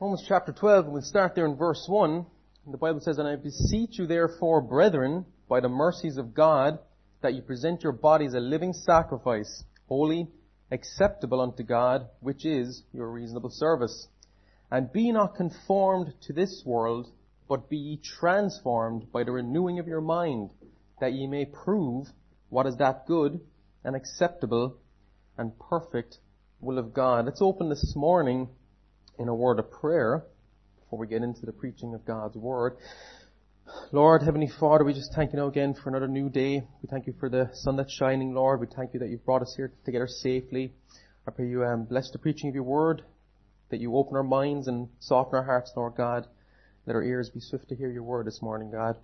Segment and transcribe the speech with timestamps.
[0.00, 2.24] Romans chapter 12, and we'll start there in verse 1.
[2.70, 6.78] The Bible says, And I beseech you therefore, brethren, by the mercies of God,
[7.20, 10.28] that you present your bodies a living sacrifice, holy,
[10.70, 14.06] acceptable unto God, which is your reasonable service.
[14.70, 17.08] And be not conformed to this world,
[17.48, 20.50] but be ye transformed by the renewing of your mind,
[21.00, 22.06] that ye may prove
[22.50, 23.40] what is that good
[23.82, 24.76] and acceptable
[25.36, 26.18] and perfect
[26.60, 27.24] will of God.
[27.24, 28.48] Let's open this morning
[29.18, 30.24] in a word of prayer
[30.80, 32.76] before we get into the preaching of God's Word.
[33.92, 36.62] Lord, Heavenly Father, we just thank you now again for another new day.
[36.82, 38.60] We thank you for the sun that's shining, Lord.
[38.60, 40.72] We thank you that you've brought us here together safely.
[41.26, 43.02] I pray you um, bless the preaching of your Word,
[43.70, 46.26] that you open our minds and soften our hearts, Lord God.
[46.86, 48.96] Let our ears be swift to hear your Word this morning, God.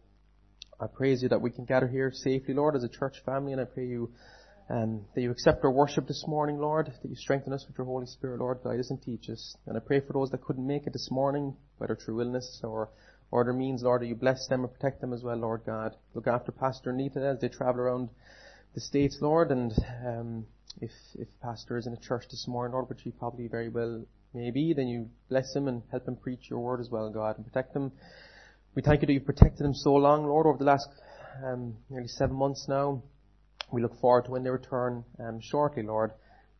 [0.81, 3.61] I praise you that we can gather here safely, Lord, as a church family, and
[3.61, 4.11] I pray you
[4.71, 7.87] um, that you accept our worship this morning, Lord, that you strengthen us with your
[7.87, 9.57] Holy Spirit, Lord, guide us and teach us.
[9.67, 12.89] And I pray for those that couldn't make it this morning, whether through illness or,
[13.31, 15.95] or other means, Lord, that you bless them and protect them as well, Lord God.
[16.15, 18.09] Look after Pastor Anita as they travel around
[18.75, 19.73] the States, Lord, and
[20.07, 20.47] um,
[20.81, 24.05] if, if Pastor is in a church this morning, Lord, which he probably very well
[24.33, 27.37] may be, then you bless him and help him preach your word as well, God,
[27.37, 27.93] and protect him.
[28.75, 30.89] We thank you that you've protected him so long, Lord, over the last
[31.45, 33.03] um, nearly seven months now.
[33.73, 36.13] We look forward to when they return um, shortly, Lord.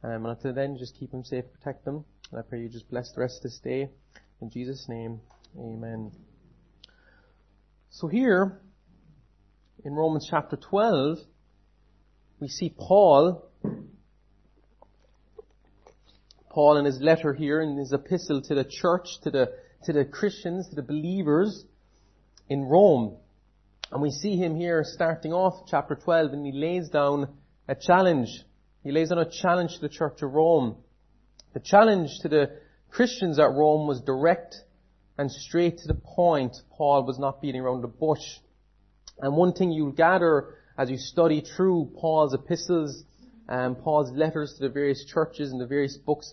[0.03, 2.05] Um, and until then, just keep them safe, protect them.
[2.31, 3.89] And I pray you just bless the rest of this day.
[4.41, 5.21] In Jesus' name,
[5.59, 6.13] amen.
[7.91, 8.61] So here,
[9.85, 11.19] in Romans chapter 12,
[12.41, 13.49] we see Paul,
[16.51, 19.53] Paul in his letter here, in his epistle to the church, to the,
[19.85, 21.65] to the Christians, to the believers
[22.49, 23.17] in Rome.
[23.93, 27.29] And we see him here starting off chapter 12 and he lays down
[27.69, 28.29] a challenge.
[28.83, 30.77] He lays down a challenge to the church of Rome.
[31.53, 32.51] The challenge to the
[32.91, 34.57] Christians at Rome was direct
[35.17, 36.57] and straight to the point.
[36.77, 38.41] Paul was not beating around the bush.
[39.21, 43.05] And one thing you'll gather as you study through Paul's epistles
[43.49, 46.33] and Paul's letters to the various churches and the various books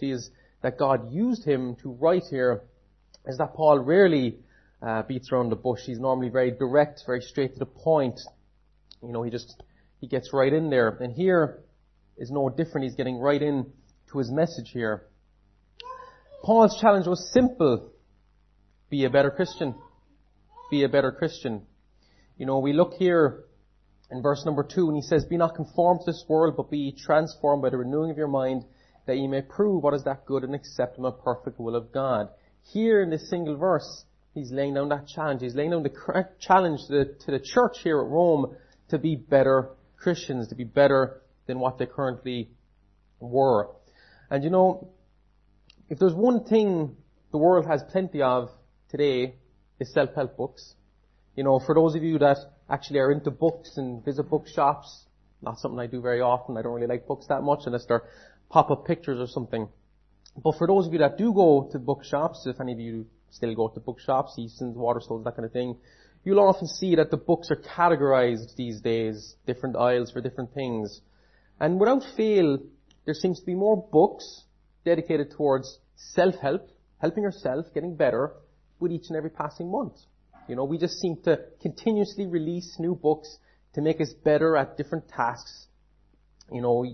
[0.64, 2.64] that God used him to write here
[3.28, 4.40] is that Paul rarely
[4.82, 5.82] uh, beats around the bush.
[5.86, 8.20] He's normally very direct, very straight to the point.
[9.04, 9.64] You know, he just,
[10.00, 10.90] he gets right in there.
[10.90, 11.64] And here
[12.18, 12.86] is no different.
[12.86, 13.72] He's getting right in
[14.12, 15.08] to his message here.
[16.44, 17.92] Paul's challenge was simple.
[18.90, 19.76] Be a better Christian.
[20.72, 21.68] Be a better Christian.
[22.38, 23.44] You know, we look here
[24.10, 26.92] in verse number two and he says, Be not conformed to this world, but be
[26.98, 28.64] transformed by the renewing of your mind,
[29.06, 32.30] that ye may prove what is that good and acceptable and perfect will of God.
[32.74, 35.42] Here in this single verse, He's laying down that challenge.
[35.42, 38.56] He's laying down the correct challenge to the, to the church here at Rome
[38.90, 42.50] to be better Christians, to be better than what they currently
[43.20, 43.70] were.
[44.30, 44.90] And you know,
[45.90, 46.96] if there's one thing
[47.32, 48.50] the world has plenty of
[48.90, 49.36] today,
[49.80, 50.76] is self-help books.
[51.36, 52.38] You know, for those of you that
[52.70, 55.06] actually are into books and visit bookshops,
[55.42, 56.58] not something I do very often.
[56.58, 58.04] I don't really like books that much unless they're
[58.50, 59.68] pop-up pictures or something.
[60.42, 63.56] But for those of you that do go to bookshops, if any of you still
[63.56, 65.78] go to bookshops, Eason's, Waterstones, that kind of thing,
[66.24, 71.02] you'll often see that the books are categorized these days, different aisles for different things.
[71.60, 72.60] And without fail,
[73.06, 74.44] there seems to be more books
[74.86, 76.70] dedicated towards self-help,
[77.00, 78.34] helping yourself, getting better,
[78.80, 79.94] with each and every passing month.
[80.48, 83.38] You know, we just seem to continuously release new books
[83.74, 85.68] to make us better at different tasks.
[86.52, 86.86] You know,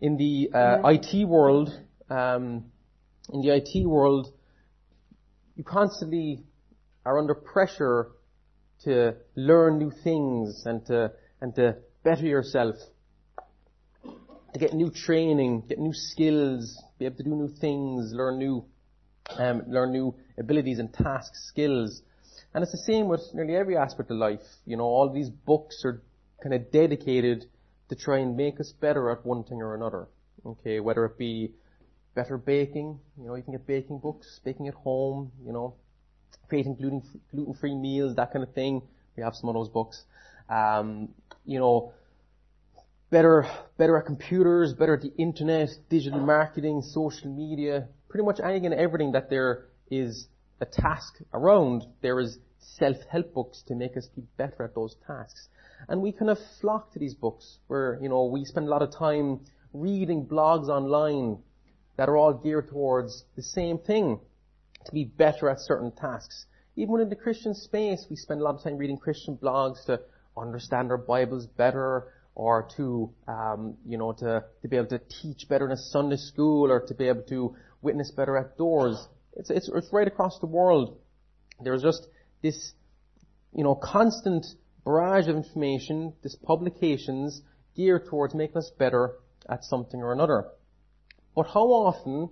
[0.00, 1.70] in the uh, IT world,
[2.08, 2.66] um,
[3.32, 4.32] in the IT world,
[5.60, 6.42] you constantly
[7.04, 8.12] are under pressure
[8.82, 11.12] to learn new things and to,
[11.42, 12.76] and to better yourself.
[14.02, 18.64] To get new training, get new skills, be able to do new things, learn new,
[19.38, 22.00] um, learn new abilities and tasks, skills.
[22.54, 24.40] And it's the same with nearly every aspect of life.
[24.64, 26.00] You know, all these books are
[26.42, 27.44] kind of dedicated
[27.90, 30.08] to try and make us better at one thing or another.
[30.46, 31.52] Okay, whether it be
[32.14, 32.98] better baking.
[33.18, 35.74] You know, you can get baking books, baking at home, you know,
[36.48, 38.82] creating gluten, gluten-free meals, that kind of thing.
[39.16, 40.02] We have some of those books.
[40.48, 41.10] Um,
[41.44, 41.92] you know,
[43.10, 43.46] better,
[43.76, 48.74] better at computers, better at the internet, digital marketing, social media, pretty much anything and
[48.74, 50.26] everything that there is
[50.60, 55.48] a task around, there is self-help books to make us be better at those tasks.
[55.88, 58.82] And we kind of flock to these books where, you know, we spend a lot
[58.82, 59.40] of time
[59.72, 61.38] reading blogs online
[62.00, 64.18] that are all geared towards the same thing,
[64.86, 66.46] to be better at certain tasks.
[66.74, 70.00] Even within the Christian space, we spend a lot of time reading Christian blogs to
[70.34, 75.46] understand our Bibles better, or to, um, you know, to, to be able to teach
[75.46, 78.96] better in a Sunday school, or to be able to witness better at doors.
[79.36, 80.96] It's, it's, it's right across the world.
[81.62, 82.06] There's just
[82.42, 82.72] this,
[83.54, 84.46] you know, constant
[84.86, 87.42] barrage of information, this publications
[87.76, 89.16] geared towards making us better
[89.50, 90.46] at something or another.
[91.34, 92.30] But how often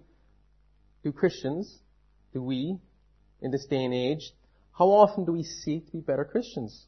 [1.02, 1.78] do Christians,
[2.32, 2.78] do we,
[3.40, 4.32] in this day and age,
[4.76, 6.86] how often do we seek to be better Christians?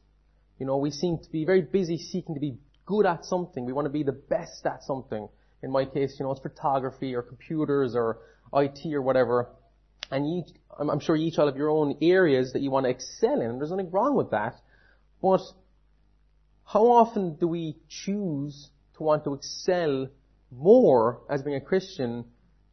[0.59, 3.65] You know, we seem to be very busy seeking to be good at something.
[3.65, 5.27] We want to be the best at something.
[5.63, 8.19] In my case, you know, it's photography or computers or
[8.53, 9.49] IT or whatever.
[10.09, 10.43] And
[10.77, 13.57] I'm sure each all have your own areas that you want to excel in.
[13.57, 14.55] There's nothing wrong with that.
[15.21, 15.41] But
[16.65, 20.09] how often do we choose to want to excel
[20.51, 22.25] more as being a Christian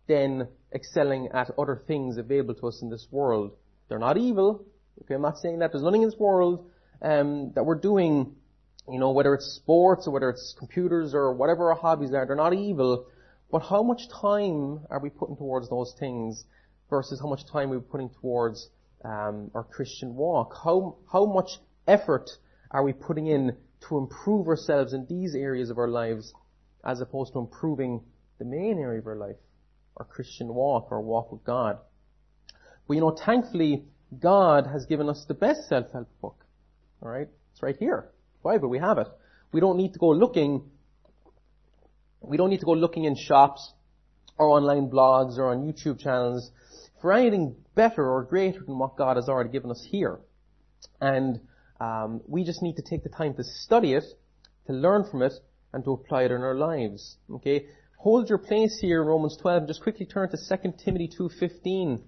[0.07, 3.53] than excelling at other things available to us in this world?
[3.89, 4.65] They're not evil.
[5.03, 5.73] Okay, I'm not saying that.
[5.73, 6.71] There's nothing in this world
[7.01, 8.35] um, that we're doing,
[8.89, 12.27] you know, whether it's sports or whether it's computers or whatever our hobbies are.
[12.27, 13.07] They're not evil.
[13.51, 16.45] But how much time are we putting towards those things
[16.91, 18.69] versus how much time we're putting towards
[19.05, 20.55] um, our Christian walk?
[20.63, 21.51] How how much
[21.87, 22.29] effort
[22.71, 23.57] are we putting in
[23.89, 26.35] to improve ourselves in these areas of our lives
[26.85, 28.03] as opposed to improving
[28.39, 29.37] the main area of our life,
[29.97, 31.79] our Christian walk, our walk with God?
[32.87, 33.85] But you know, thankfully,
[34.19, 36.45] God has given us the best self-help book.
[37.03, 37.29] Alright?
[37.53, 38.11] It's right here.
[38.43, 39.09] Bible, we have it.
[39.53, 40.71] We don't need to go looking,
[42.21, 43.73] we don't need to go looking in shops
[44.39, 46.51] or online blogs or on YouTube channels
[47.01, 50.21] for anything better or greater than what God has already given us here.
[51.01, 51.41] And
[51.81, 54.05] um, we just need to take the time to study it,
[54.67, 55.33] to learn from it,
[55.73, 57.17] and to apply it in our lives.
[57.31, 57.67] Okay?
[57.99, 62.03] Hold your place here in Romans 12 and just quickly turn to 2 Timothy 2.15.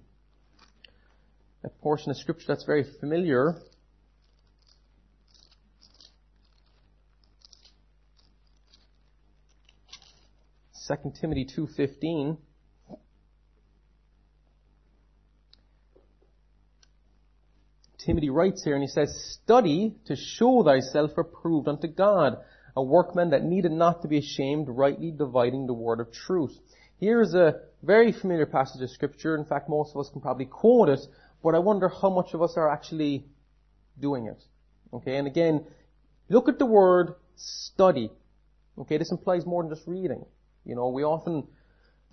[1.63, 3.55] A portion of scripture that's very familiar.
[10.87, 12.37] 2 Timothy 2.15.
[18.05, 22.37] Timothy writes here and he says, Study to show thyself approved unto God,
[22.75, 26.57] a workman that needed not to be ashamed, rightly dividing the word of truth.
[26.97, 29.35] Here is a very familiar passage of scripture.
[29.35, 30.99] In fact, most of us can probably quote it,
[31.43, 33.25] but I wonder how much of us are actually
[33.99, 34.43] doing it.
[34.93, 35.65] Okay, and again,
[36.29, 38.11] look at the word study.
[38.77, 40.25] Okay, this implies more than just reading.
[40.63, 41.47] You know, we often,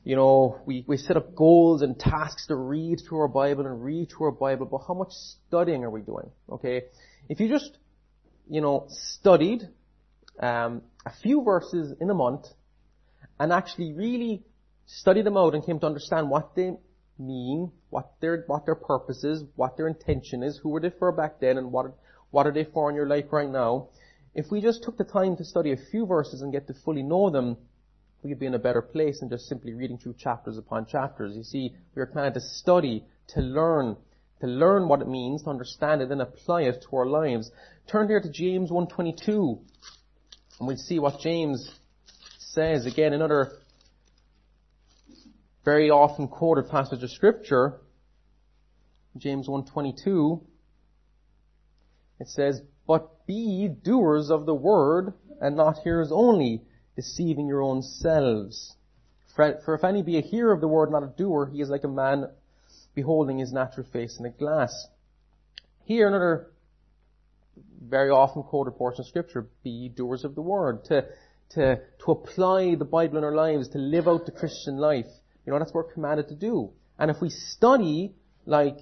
[0.04, 3.84] you know, we, we set up goals and tasks to read through our Bible and
[3.84, 6.30] read through our Bible, but how much studying are we doing?
[6.50, 6.84] Okay?
[7.28, 7.76] If you just,
[8.48, 9.68] you know, studied,
[10.40, 12.46] um, a few verses in a month
[13.38, 14.42] and actually really
[14.86, 16.72] studied them out and came to understand what they
[17.18, 21.12] mean, what their, what their purpose is, what their intention is, who were they for
[21.12, 21.86] back then and what,
[22.30, 23.88] what are they for in your life right now.
[24.34, 27.02] If we just took the time to study a few verses and get to fully
[27.02, 27.56] know them,
[28.22, 31.36] we could be in a better place than just simply reading through chapters upon chapters.
[31.36, 33.96] You see, we are trying to study, to learn,
[34.40, 37.50] to learn what it means, to understand it, and apply it to our lives.
[37.86, 39.60] Turn here to James 1.22,
[40.58, 41.70] and we'll see what James
[42.38, 42.86] says.
[42.86, 43.52] Again, another
[45.64, 47.80] very often quoted passage of scripture.
[49.16, 50.42] James 1.22,
[52.20, 56.62] it says, But be doers of the word, and not hearers only,
[56.96, 58.76] deceiving your own selves.
[59.34, 61.84] For if any be a hearer of the word, not a doer, he is like
[61.84, 62.28] a man
[62.94, 64.88] beholding his natural face in a glass.
[65.84, 66.50] Here, another
[67.80, 71.04] very often quoted portion of scripture, be doers of the word, to,
[71.50, 75.06] to, to apply the Bible in our lives, to live out the Christian life.
[75.46, 76.70] You know, that's what we're commanded to do.
[76.98, 78.78] And if we study, like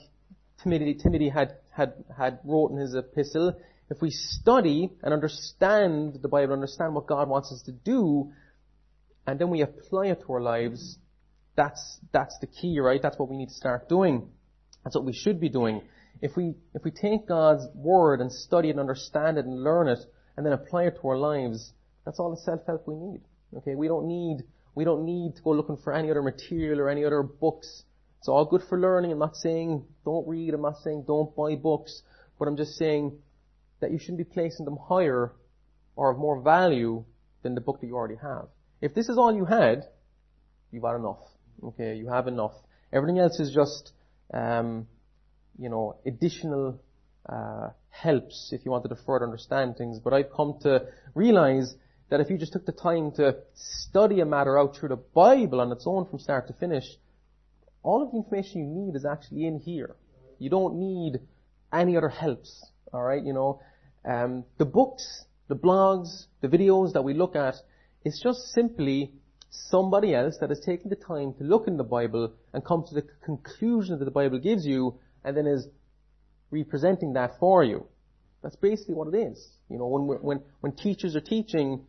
[0.63, 3.57] Timothy, Timothy had, had, had wrote in his epistle,
[3.89, 8.33] if we study and understand the Bible, understand what God wants us to do,
[9.27, 10.99] and then we apply it to our lives,
[11.57, 13.01] that's, that's the key, right?
[13.01, 14.29] That's what we need to start doing.
[14.85, 15.83] That's what we should be doing.
[16.23, 19.89] If we, if we take God's Word and study it and understand it and learn
[19.89, 19.99] it,
[20.37, 21.73] and then apply it to our lives,
[22.05, 23.21] that's all the self-help we need.
[23.57, 23.75] Okay?
[23.75, 24.45] We don't need,
[24.75, 27.85] we don't need to go looking for any other material or any other books.
[28.19, 29.13] It's all good for learning.
[29.13, 30.55] I'm not saying don't read.
[30.55, 32.03] I'm not saying don't buy books.
[32.39, 33.19] But I'm just saying
[33.81, 35.33] that you shouldn't be placing them higher
[35.97, 37.05] or of more value
[37.43, 38.49] than the book that you already have.
[38.81, 39.85] If this is all you had,
[40.71, 41.21] you've got enough.
[41.63, 42.53] Okay, you have enough.
[42.93, 43.93] Everything else is just,
[44.35, 44.87] um,
[45.59, 46.81] you know, additional
[47.29, 49.99] uh, helps if you wanted to further understand things.
[49.99, 51.75] But I've come to realize
[52.11, 55.61] that if you just took the time to study a matter out through the Bible
[55.61, 56.85] on its own from start to finish,
[57.83, 59.97] all of the information you need is actually in here.
[60.39, 61.21] You don't need
[61.73, 62.65] any other helps.
[62.93, 63.61] Alright, you know,
[64.05, 67.57] um, the books, the blogs, the videos that we look at,
[68.05, 69.13] it's just simply
[69.51, 72.95] somebody else that has taken the time to look in the Bible and come to
[72.95, 75.69] the conclusion that the Bible gives you and then is
[76.51, 77.87] representing that for you.
[78.43, 79.49] That's basically what it is.
[79.69, 81.85] You know, when, when, when teachers are teaching,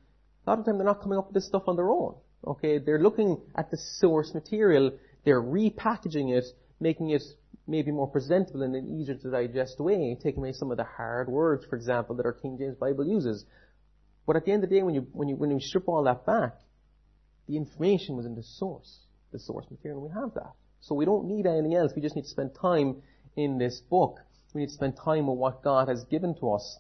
[0.46, 2.16] a lot of the time they're not coming up with this stuff on their own.
[2.46, 4.92] Okay, they're looking at the source material,
[5.24, 6.46] they're repackaging it,
[6.80, 7.22] making it
[7.68, 11.30] maybe more presentable and an easier to digest way, taking away some of the hard
[11.30, 13.46] words, for example, that our King James Bible uses.
[14.26, 16.04] But at the end of the day, when you, when you, when you strip all
[16.04, 16.56] that back,
[17.48, 19.00] the information was in the source,
[19.32, 20.54] the source material, we have that.
[20.80, 21.92] So we don't need anything else.
[21.96, 23.02] We just need to spend time
[23.38, 24.20] in this book.
[24.54, 26.80] We need to spend time with what God has given to us.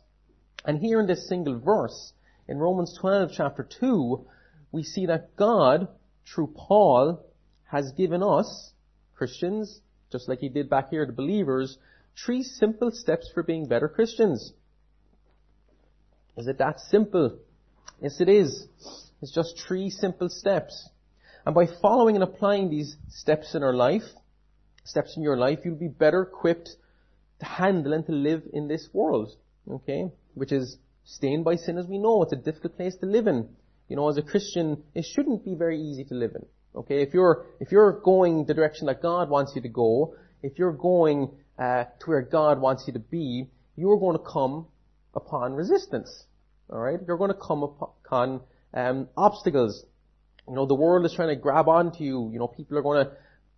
[0.65, 2.11] And here in this single verse,
[2.47, 4.25] in Romans 12 chapter 2,
[4.71, 5.87] we see that God,
[6.25, 7.23] through Paul,
[7.71, 8.73] has given us,
[9.15, 11.77] Christians, just like he did back here to believers,
[12.25, 14.53] three simple steps for being better Christians.
[16.35, 17.37] Is it that simple?
[18.01, 18.67] Yes, it is.
[19.21, 20.89] It's just three simple steps.
[21.45, 24.03] And by following and applying these steps in our life,
[24.87, 26.69] steps in your life, you'll be better equipped
[27.39, 29.31] to handle and to live in this world.
[29.69, 30.05] Okay?
[30.33, 32.23] Which is stained by sin as we know.
[32.23, 33.49] It's a difficult place to live in.
[33.89, 36.45] You know, as a Christian, it shouldn't be very easy to live in.
[36.75, 37.01] Okay?
[37.01, 40.73] If you're, if you're going the direction that God wants you to go, if you're
[40.73, 44.67] going uh, to where God wants you to be, you're going to come
[45.13, 46.25] upon resistance.
[46.69, 46.99] Alright?
[47.07, 48.41] You're going to come upon
[48.73, 49.85] um, obstacles.
[50.47, 52.29] You know, the world is trying to grab onto you.
[52.31, 53.11] You know, people are going to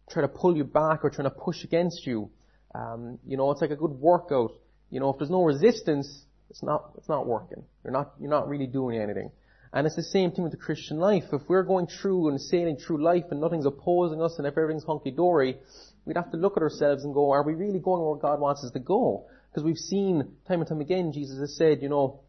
[0.10, 2.30] try to pull you back or trying to push against you.
[2.74, 4.52] Um, you know, it's like a good workout.
[4.90, 7.64] You know, if there's no resistance, it's not, it's not working.
[7.84, 9.32] You're not, you're not really doing anything.
[9.72, 11.26] And it's the same thing with the Christian life.
[11.32, 14.84] If we're going through and sailing through life and nothing's opposing us and if everything's
[14.84, 15.58] hunky-dory,
[16.06, 18.64] we'd have to look at ourselves and go, are we really going where God wants
[18.64, 19.28] us to go?
[19.50, 22.22] Because we've seen time and time again, Jesus has said, you know,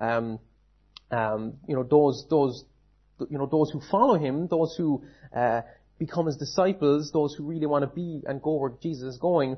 [0.00, 0.40] um,
[1.10, 2.64] um, you know, those, those,
[3.30, 5.04] you know, those who follow him, those who,
[5.34, 5.62] uh,
[5.98, 9.56] become his disciples, those who really want to be and go where Jesus is going,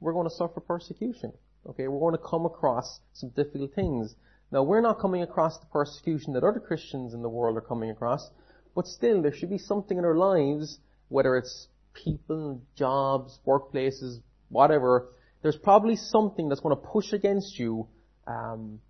[0.00, 1.32] we're going to suffer persecution.
[1.66, 4.14] Okay, we're going to come across some difficult things.
[4.50, 7.90] Now, we're not coming across the persecution that other Christians in the world are coming
[7.90, 8.30] across,
[8.74, 15.10] but still, there should be something in our lives, whether it's people, jobs, workplaces, whatever,
[15.42, 17.88] there's probably something that's going to push against you
[18.26, 18.80] um,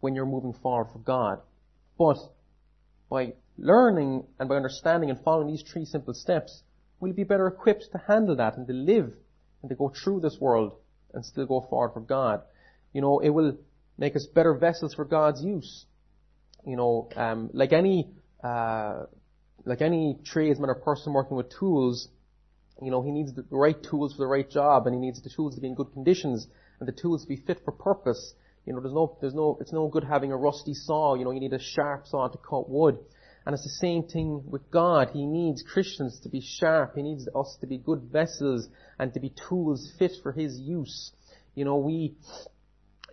[0.00, 1.40] when you're moving forward for God.
[1.98, 2.16] But
[3.08, 6.62] by learning and by understanding and following these three simple steps,
[6.98, 9.12] we'll be better equipped to handle that and to live
[9.62, 10.72] and to go through this world
[11.12, 12.42] and still go forward for God.
[12.92, 13.58] You know, it will
[13.98, 15.86] make us better vessels for God's use.
[16.66, 18.10] You know, um, like any
[18.42, 19.04] uh,
[19.64, 22.08] like any tradesman or person working with tools,
[22.82, 25.30] you know, he needs the right tools for the right job, and he needs the
[25.30, 26.46] tools to be in good conditions,
[26.78, 28.34] and the tools to be fit for purpose.
[28.66, 31.14] You know, there's no, there's no, it's no good having a rusty saw.
[31.14, 32.98] You know, you need a sharp saw to cut wood.
[33.46, 35.10] And it's the same thing with God.
[35.12, 36.94] He needs Christians to be sharp.
[36.94, 38.68] He needs us to be good vessels
[38.98, 41.12] and to be tools fit for His use.
[41.54, 42.14] You know, we,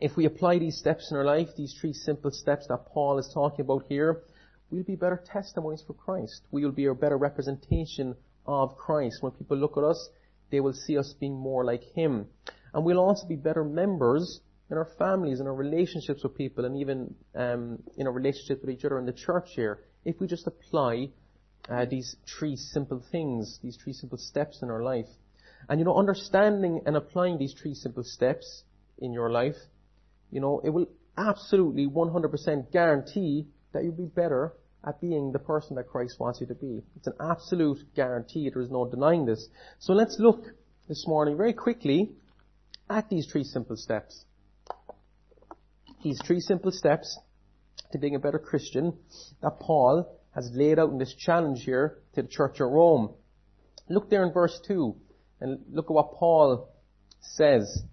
[0.02, 3.32] if we apply these steps in our life, these three simple steps that Paul is
[3.34, 4.24] talking about here,
[4.70, 6.42] we'll be better testimonies for Christ.
[6.52, 8.16] We will be a better representation
[8.46, 9.18] of Christ.
[9.22, 10.10] When people look at us,
[10.52, 12.28] they will see us being more like Him.
[12.74, 16.78] And we'll also be better members in our families, in our relationships with people, and
[16.78, 20.48] even um, in our relationship with each other in the church here, if we just
[20.48, 21.10] apply
[21.70, 25.06] uh, these three simple things, these three simple steps in our life.
[25.70, 28.64] And you know, understanding and applying these three simple steps
[29.00, 29.58] in your life,
[30.32, 30.88] you know, it will
[31.18, 34.54] absolutely 100% guarantee that you'll be better
[34.88, 36.82] at being the person that Christ wants you to be.
[36.96, 38.50] It's an absolute guarantee.
[38.50, 39.50] There is no denying this.
[39.80, 40.46] So let's look
[40.88, 42.12] this morning very quickly
[42.90, 44.24] at these three simple steps
[46.04, 47.20] these three simple steps
[47.92, 48.94] to being a better Christian
[49.42, 53.14] that Paul has laid out in this challenge here to the church at Rome.
[53.90, 54.96] Look there in verse 2
[55.40, 56.70] and look at what Paul
[57.22, 57.84] says.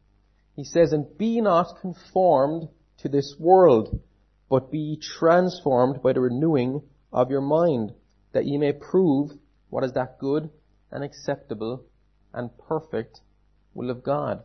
[0.57, 4.01] He says, And be not conformed to this world,
[4.49, 6.83] but be transformed by the renewing
[7.13, 7.93] of your mind,
[8.33, 9.31] that ye may prove
[9.71, 10.51] what is that good
[10.91, 11.85] and acceptable
[12.33, 13.21] and perfect
[13.73, 14.43] will of God.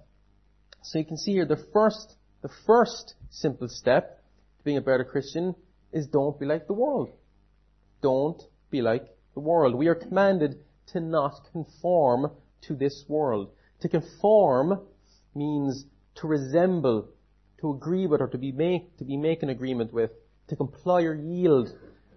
[0.84, 4.19] So you can see here the first the first simple step
[4.64, 5.56] being a better Christian
[5.92, 7.10] is don't be like the world.
[8.02, 9.76] Don't be like the world.
[9.76, 13.52] We are commanded to not conform to this world.
[13.82, 14.82] To conform
[15.36, 15.86] means
[16.16, 17.08] to resemble,
[17.62, 20.12] to agree with, or to be make, to be make an agreement with,
[20.50, 21.74] to comply or yield,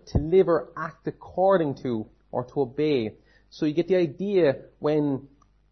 [0.07, 3.15] to live or act according to, or to obey.
[3.51, 5.29] So you get the idea when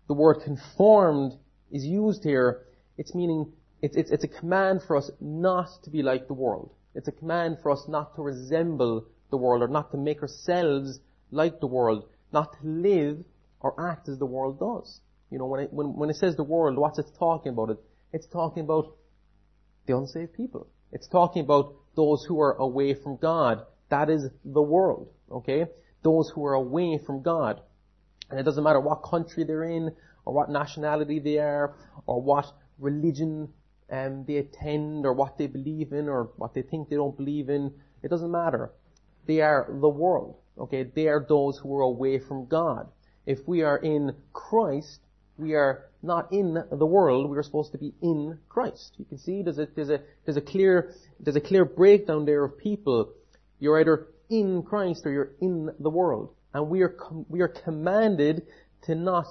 [0.06, 1.32] the word conformed
[1.70, 2.66] is used here,
[2.98, 6.72] it's meaning it's, it's, it's a command for us not to be like the world.
[6.94, 11.00] It's a command for us not to resemble the world or not to make ourselves
[11.30, 13.18] like the world, not to live
[13.60, 15.00] or act as the world does.
[15.30, 17.70] You know, when it, when, when it says the world, what's it talking about?
[17.70, 17.78] It,
[18.12, 18.96] it's talking about
[19.86, 20.66] the unsaved people.
[20.92, 23.64] It's talking about those who are away from God.
[23.90, 25.66] That is the world, okay?
[26.02, 27.60] Those who are away from God.
[28.28, 29.94] And it doesn't matter what country they're in,
[30.24, 31.74] or what nationality they are,
[32.06, 32.46] or what
[32.78, 33.48] religion
[33.90, 37.48] um, they attend, or what they believe in, or what they think they don't believe
[37.48, 37.72] in.
[38.02, 38.70] It doesn't matter.
[39.26, 40.36] They are the world.
[40.58, 42.88] Okay, they are those who are away from God.
[43.26, 45.00] If we are in Christ,
[45.36, 47.30] we are not in the world.
[47.30, 48.94] We are supposed to be in Christ.
[48.98, 52.44] You can see there's a there's a there's a clear there's a clear breakdown there
[52.44, 53.12] of people.
[53.58, 57.48] You're either in Christ or you're in the world, and we are com- we are
[57.48, 58.46] commanded
[58.82, 59.26] to not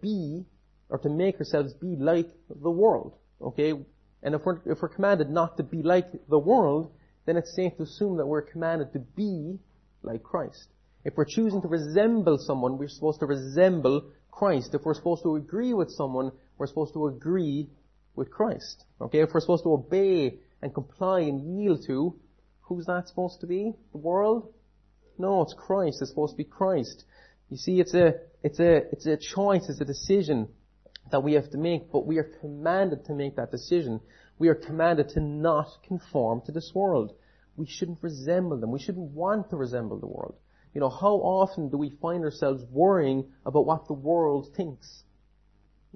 [0.00, 0.44] be
[0.88, 3.14] or to make ourselves be like the world.
[3.40, 3.74] Okay,
[4.24, 6.90] and if we're if we're commanded not to be like the world,
[7.26, 9.58] then it's safe to assume that we're commanded to be
[10.02, 10.68] like Christ.
[11.04, 14.74] If we're choosing to resemble someone, we're supposed to resemble Christ.
[14.74, 17.68] If we're supposed to agree with someone, we're supposed to agree
[18.16, 18.84] with Christ.
[19.00, 19.20] Okay?
[19.20, 22.18] If we're supposed to obey and comply and yield to,
[22.62, 23.74] who's that supposed to be?
[23.92, 24.52] The world?
[25.18, 25.98] No, it's Christ.
[26.00, 27.04] It's supposed to be Christ.
[27.50, 30.48] You see, it's a, it's a, it's a choice, it's a decision
[31.10, 34.00] that we have to make, but we are commanded to make that decision.
[34.38, 37.12] We are commanded to not conform to this world.
[37.56, 38.72] We shouldn't resemble them.
[38.72, 40.36] We shouldn't want to resemble the world.
[40.74, 45.04] You know, how often do we find ourselves worrying about what the world thinks?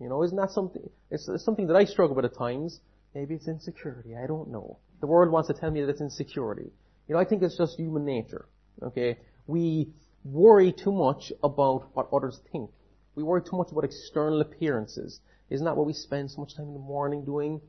[0.01, 2.81] You know, isn't that something, it's, it's something that I struggle with at times.
[3.15, 4.79] Maybe it's insecurity, I don't know.
[5.01, 6.71] The world wants to tell me that it's insecurity.
[7.09, 8.47] You know, I think it's just human nature.
[8.83, 9.19] Okay?
[9.49, 9.89] We
[10.25, 12.71] worry too much about what others think.
[13.19, 15.19] We worry too much about external appearances.
[15.51, 17.61] Isn't that what we spend so much time in the morning doing?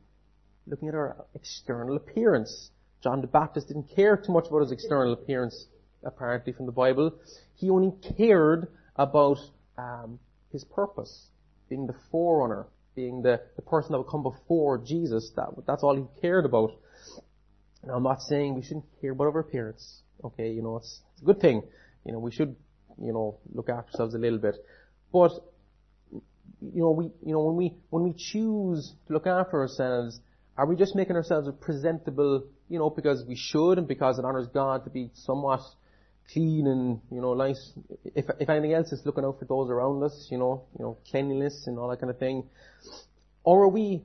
[0.68, 2.70] Looking at our external appearance.
[3.02, 5.66] John the Baptist didn't care too much about his external appearance
[6.04, 7.16] apparently from the Bible.
[7.56, 9.40] He only cared about
[9.76, 10.20] um,
[10.52, 11.30] his purpose,
[11.68, 15.32] being the forerunner, being the, the person that would come before Jesus.
[15.36, 16.74] That that's all he cared about.
[17.84, 20.04] Now I'm not saying we shouldn't care about our appearance.
[20.24, 21.64] Okay, you know it's, it's a good thing.
[22.06, 22.56] You know we should
[23.02, 24.56] you know look after ourselves a little bit,
[25.12, 25.32] but
[26.62, 30.20] you know we you know when we when we choose to look after ourselves,
[30.58, 34.48] are we just making ourselves presentable you know because we should and because it honors
[34.54, 35.62] God to be somewhat
[36.34, 37.74] clean and, you know, nice.
[38.16, 40.98] If, if anything else, it's looking out for those around us, you know, you know,
[41.10, 42.48] cleanliness and all that kind of thing.
[43.44, 44.04] Or are we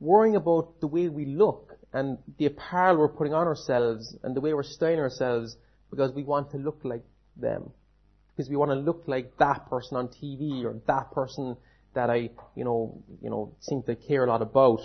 [0.00, 4.40] worrying about the way we look and the apparel we're putting on ourselves and the
[4.40, 5.56] way we're styling ourselves
[5.90, 7.04] because we want to look like
[7.36, 7.70] them?
[8.36, 11.56] Because we want to look like that person on TV or that person
[11.94, 14.80] that I, you know, you know, seem to care a lot about.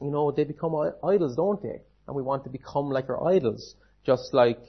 [0.00, 1.80] You know, they become idols, don't they?
[2.06, 3.74] And we want to become like our idols.
[4.04, 4.60] Just like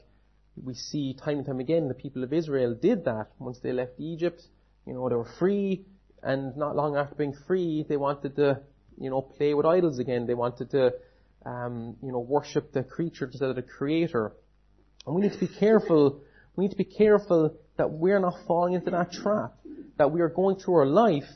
[0.62, 4.00] we see time and time again the people of Israel did that once they left
[4.00, 4.42] Egypt.
[4.86, 5.86] You know, they were free,
[6.24, 8.62] and not long after being free, they wanted to,
[9.00, 10.26] you know, play with idols again.
[10.26, 10.94] They wanted to,
[11.46, 14.34] um, you know, worship the creature instead of the creator.
[15.06, 16.22] And we need to be careful.
[16.56, 19.56] We need to be careful that we're not falling into that trap.
[19.98, 21.28] That we are going through our life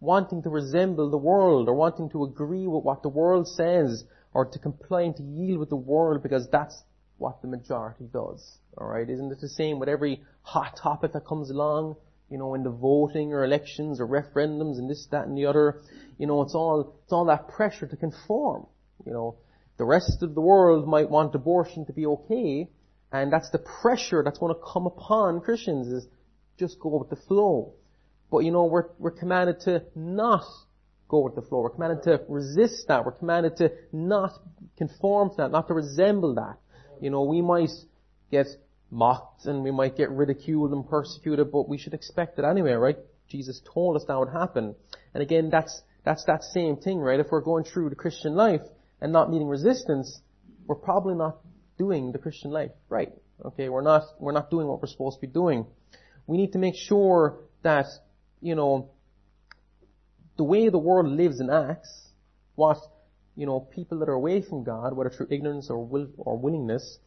[0.00, 4.46] wanting to resemble the world or wanting to agree with what the world says or
[4.46, 6.82] to comply and to yield with the world because that's
[7.18, 8.58] what the majority does.
[8.76, 11.96] Alright, isn't it the same with every hot topic that comes along?
[12.30, 15.82] You know, in the voting or elections or referendums and this, that and the other.
[16.16, 18.66] You know, it's all, it's all that pressure to conform.
[19.04, 19.36] You know,
[19.76, 22.70] the rest of the world might want abortion to be okay,
[23.12, 26.06] and that's the pressure that's going to come upon Christians is
[26.58, 27.74] just go with the flow.
[28.30, 30.44] But you know, we're, we're commanded to not
[31.08, 31.62] go with the flow.
[31.62, 33.04] We're commanded to resist that.
[33.04, 34.32] We're commanded to not
[34.78, 36.56] conform to that, not to resemble that.
[37.00, 37.70] You know, we might
[38.30, 38.46] get
[38.90, 42.96] mocked and we might get ridiculed and persecuted, but we should expect it anyway, right?
[43.28, 44.74] Jesus told us that would happen.
[45.14, 47.18] And again, that's, that's that same thing, right?
[47.18, 48.62] If we're going through the Christian life
[49.00, 50.20] and not meeting resistance,
[50.66, 51.38] we're probably not
[51.84, 53.12] doing the Christian life right.
[53.48, 55.66] Okay, we're not, we're not doing what we're supposed to be doing.
[56.26, 57.20] We need to make sure
[57.62, 57.86] that,
[58.40, 58.90] you know,
[60.36, 61.92] the way the world lives and acts,
[62.54, 62.78] what
[63.40, 66.98] you know, people that are away from God, whether through ignorance or will or willingness,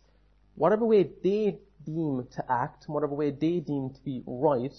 [0.55, 4.73] whatever way they deem to act, whatever way they deem to be right,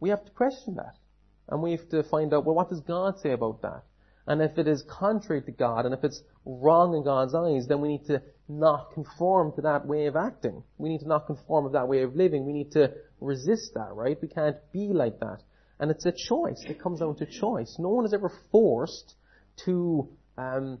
[0.00, 0.96] we have to question that.
[1.48, 3.82] And we have to find out, well, what does God say about that?
[4.26, 7.80] And if it is contrary to God, and if it's wrong in God's eyes, then
[7.80, 10.62] we need to not conform to that way of acting.
[10.78, 12.46] We need to not conform to that way of living.
[12.46, 14.16] We need to resist that, right?
[14.20, 15.38] We can't be like that.
[15.80, 16.62] And it's a choice.
[16.66, 17.76] It comes down to choice.
[17.78, 19.14] No one is ever forced
[19.64, 20.78] to um,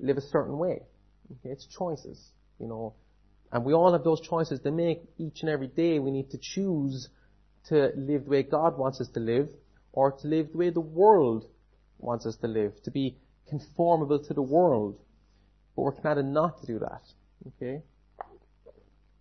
[0.00, 0.82] live a certain way.
[1.30, 2.30] Okay, it's choices.
[2.58, 2.94] You know,
[3.52, 5.98] And we all have those choices to make each and every day.
[5.98, 7.08] We need to choose
[7.68, 9.48] to live the way God wants us to live
[9.92, 11.44] or to live the way the world
[11.98, 14.98] wants us to live, to be conformable to the world.
[15.74, 17.02] But we're commanded not to do that.
[17.48, 17.82] Okay?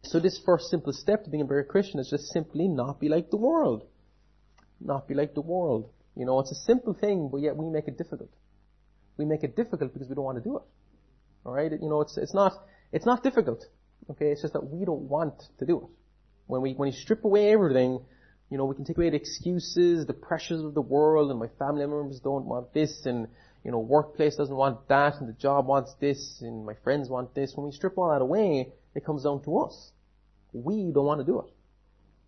[0.04, 3.08] So this first simple step to being a better Christian is just simply not be
[3.08, 3.86] like the world.
[4.80, 5.90] Not be like the world.
[6.16, 8.32] You know, it's a simple thing, but yet we make it difficult.
[9.18, 10.64] We make it difficult because we don't want to do it.
[11.46, 11.72] Alright?
[11.72, 12.54] You know, it's, it's not,
[12.92, 13.64] it's not difficult.
[14.10, 14.32] Okay?
[14.32, 15.88] It's just that we don't want to do it.
[16.48, 18.00] When we, when you strip away everything,
[18.50, 21.48] you know, we can take away the excuses, the pressures of the world, and my
[21.58, 23.28] family members don't want this, and,
[23.64, 27.36] you know, workplace doesn't want that, and the job wants this, and my friends want
[27.36, 27.54] this.
[27.56, 29.92] When we strip all that away, it comes down to us.
[30.54, 31.54] We don't want to do it.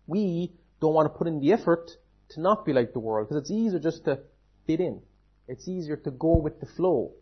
[0.06, 1.90] We don't want to put in the effort
[2.30, 4.20] to not be like the world, because it's easier just to
[4.66, 5.00] fit in.
[5.48, 7.12] It's easier to go with the flow.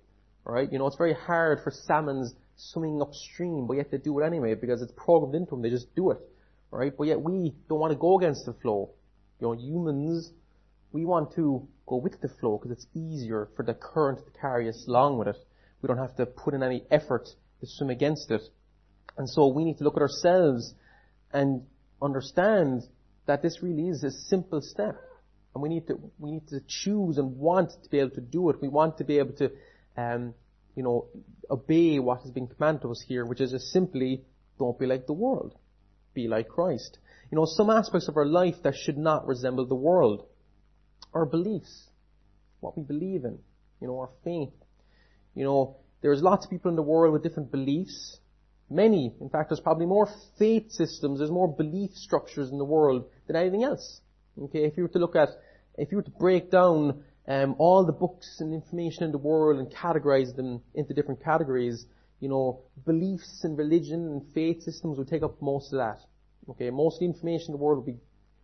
[0.45, 0.71] Right?
[0.73, 4.55] You know, it's very hard for salmons swimming upstream, but yet they do it anyway
[4.55, 5.63] because it's programmed into them.
[5.63, 6.19] They just do it.
[6.71, 6.93] Right?
[6.97, 8.91] But yet we don't want to go against the flow.
[9.41, 10.33] You know, humans,
[10.93, 14.69] we want to go with the flow because it's easier for the current to carry
[14.69, 15.37] us along with it.
[15.81, 17.29] We don't have to put in any effort
[17.61, 18.43] to swim against it.
[19.17, 20.75] And so we need to look at ourselves
[21.33, 21.63] and
[22.01, 22.83] understand
[23.27, 24.97] that this really is a simple step.
[25.55, 28.51] And we need to, we need to choose and want to be able to do
[28.51, 28.63] it.
[28.63, 29.51] We want to be able to,
[29.97, 30.35] um,
[30.75, 31.07] you know,
[31.51, 34.25] obey what has been commanded to us here, which is simply,
[34.59, 35.55] don't be like the world.
[36.15, 36.99] Be like Christ.
[37.31, 40.27] You know, some aspects of our life that should not resemble the world.
[41.15, 41.89] Our beliefs.
[42.61, 43.39] What we believe in.
[43.81, 44.53] You know, our faith.
[45.35, 48.19] You know, there's lots of people in the world with different beliefs.
[48.69, 53.05] Many, in fact, there's probably more faith systems, there's more belief structures in the world
[53.27, 54.01] than anything else.
[54.41, 55.29] Okay, if you were to look at,
[55.77, 59.59] if you were to break down um, all the books and information in the world
[59.59, 61.85] and categorize them into different categories,
[62.21, 65.99] you know, beliefs and religion and faith systems would take up most of that.
[66.49, 68.01] Okay, most of the information in the world would be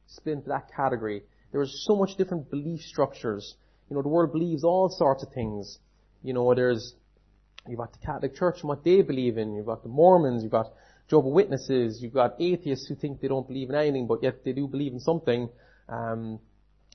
[0.06, 1.22] split into that category.
[1.52, 3.56] There is so much different belief structures.
[3.88, 5.78] You know, the world believes all sorts of things.
[6.22, 6.94] You know, there's
[7.68, 9.54] You've got the Catholic Church and what they believe in.
[9.54, 10.42] You've got the Mormons.
[10.42, 10.72] You've got
[11.08, 12.00] Jehovah's Witnesses.
[12.02, 14.92] You've got atheists who think they don't believe in anything, but yet they do believe
[14.92, 15.48] in something.
[15.88, 16.38] Um,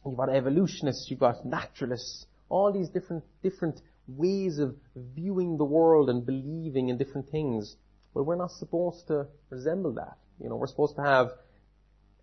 [0.06, 1.08] you've got evolutionists.
[1.10, 2.26] You've got naturalists.
[2.50, 7.76] All these different different ways of viewing the world and believing in different things.
[8.14, 10.18] But we're not supposed to resemble that.
[10.40, 11.32] You know, we're supposed to have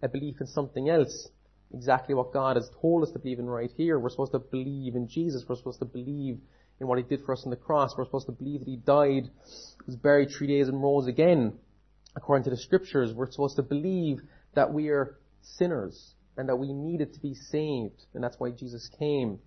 [0.02, 1.28] a belief in something else.
[1.72, 3.98] Exactly what God has told us to believe in right here.
[3.98, 5.44] We're supposed to believe in Jesus.
[5.48, 6.38] We're supposed to believe
[6.80, 7.94] in what he did for us on the cross.
[7.96, 9.30] We're supposed to believe that he died,
[9.86, 11.58] was buried three days and rose again.
[12.16, 14.20] According to the scriptures, we're supposed to believe
[14.54, 18.04] that we are sinners and that we needed to be saved.
[18.14, 19.38] And that's why Jesus came.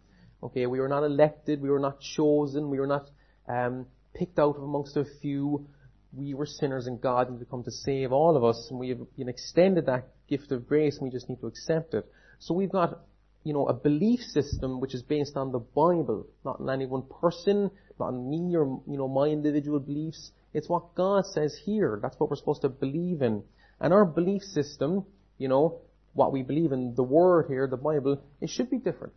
[0.41, 3.09] Okay, we were not elected, we were not chosen, we were not
[3.47, 5.67] um, picked out amongst a few.
[6.15, 8.89] We were sinners and God needed to come to save all of us and we
[8.89, 12.05] have been extended that gift of grace and we just need to accept it.
[12.39, 12.99] So we've got
[13.43, 17.03] you know, a belief system which is based on the Bible, not on any one
[17.21, 20.31] person, not on me or, you know, my individual beliefs.
[20.53, 21.99] It's what God says here.
[22.01, 23.43] That's what we're supposed to believe in.
[23.81, 25.05] And our belief system,
[25.37, 25.81] you know,
[26.13, 29.13] what we believe in, the Word here, the Bible, it should be different.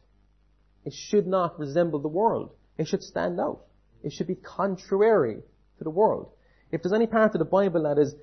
[0.85, 2.53] It should not resemble the world.
[2.79, 3.61] It should stand out.
[4.03, 5.43] It should be contrary
[5.79, 6.31] to the world.
[6.77, 8.15] If there's any part of the Bible that is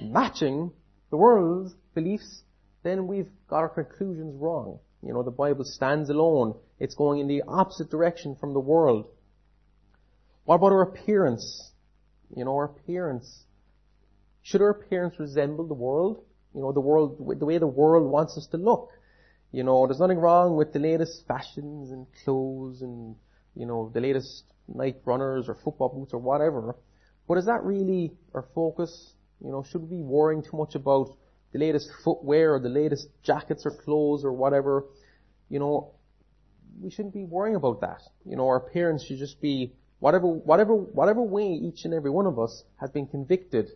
[0.00, 0.72] matching
[1.10, 2.42] the world's beliefs,
[2.82, 4.80] then we've got our conclusions wrong.
[5.04, 6.56] You know, the Bible stands alone.
[6.80, 9.06] It's going in the opposite direction from the world.
[10.46, 11.70] What about our appearance?
[12.34, 13.44] You know, our appearance.
[14.42, 16.24] Should our appearance resemble the world?
[16.56, 18.90] You know, the world, the way the world wants us to look.
[19.52, 23.14] You know, there's nothing wrong with the latest fashions and clothes and,
[23.54, 26.74] you know, the latest Nike runners or football boots or whatever.
[27.28, 29.14] But is that really our focus?
[29.44, 31.16] You know, should we be worrying too much about
[31.52, 34.86] the latest footwear or the latest jackets or clothes or whatever,
[35.48, 35.92] you know,
[36.80, 38.00] we shouldn't be worrying about that.
[38.24, 42.26] You know, our parents should just be whatever, whatever, whatever way each and every one
[42.26, 43.70] of us has been convicted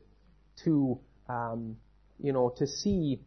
[0.64, 1.76] to, um,
[2.18, 3.20] you know, to see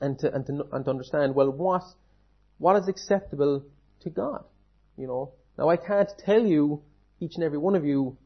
[0.00, 1.82] and to, and to, and to understand, well, what,
[2.58, 3.64] what is acceptable
[4.02, 4.44] to God?
[4.98, 6.82] You know, now I can't tell you,
[7.18, 8.18] each and every one of you,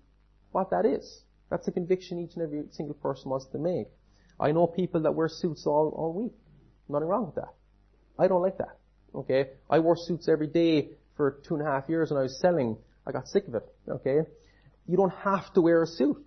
[0.54, 1.22] what that is.
[1.50, 3.88] That's a conviction each and every single person wants to make.
[4.38, 6.32] I know people that wear suits all, all week.
[6.88, 7.54] Nothing wrong with that.
[8.18, 8.78] I don't like that.
[9.14, 9.50] Okay?
[9.68, 12.76] I wore suits every day for two and a half years and I was selling.
[13.06, 13.66] I got sick of it.
[13.88, 14.20] Okay?
[14.86, 16.24] You don't have to wear a suit.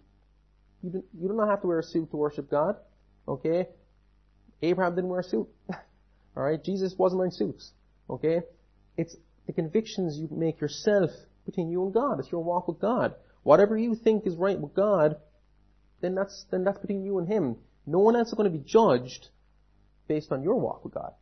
[0.83, 2.75] You do, you do not have to wear a suit to worship God.
[3.27, 3.67] Okay?
[4.61, 5.47] Abraham didn't wear a suit.
[6.37, 6.63] Alright?
[6.63, 7.71] Jesus wasn't wearing suits.
[8.09, 8.41] Okay?
[8.97, 11.11] It's the convictions you make yourself
[11.45, 12.19] between you and God.
[12.19, 13.15] It's your walk with God.
[13.47, 15.15] Whatever you think is right with God,
[16.01, 17.55] then that's, then that's between you and him.
[17.85, 19.29] No one else is going to be judged
[20.09, 21.13] based on your walk with God.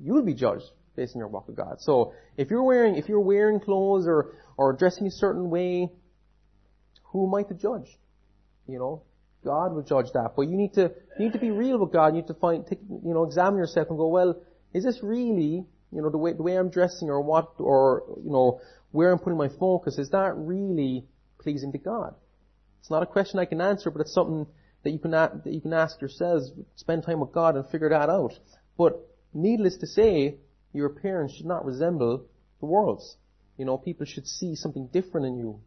[0.00, 0.64] You will be judged
[0.96, 1.76] based on your walk with God.
[1.78, 5.92] So if you're wearing, if you're wearing clothes or, or dressing a certain way,
[7.12, 8.00] who am I to judge?
[8.66, 9.02] You know,
[9.44, 10.32] God will judge that.
[10.34, 10.90] But you need to,
[11.20, 12.16] you need to be real with God.
[12.16, 15.64] You need to find, take, you know, examine yourself and go, well, is this really,
[15.92, 19.20] you know, the way, the way I'm dressing or what, or, you know, where I'm
[19.20, 21.06] putting my focus, is that really
[21.44, 22.14] pleasing to God?
[22.80, 24.46] It's not a question I can answer, but it's something
[24.82, 28.10] that you can, that you can ask yourselves, spend time with God and figure that
[28.10, 28.32] out.
[28.76, 30.36] But needless to say,
[30.72, 32.26] your appearance should not resemble
[32.60, 33.16] the world's.
[33.56, 35.60] You know, people should see something different in you.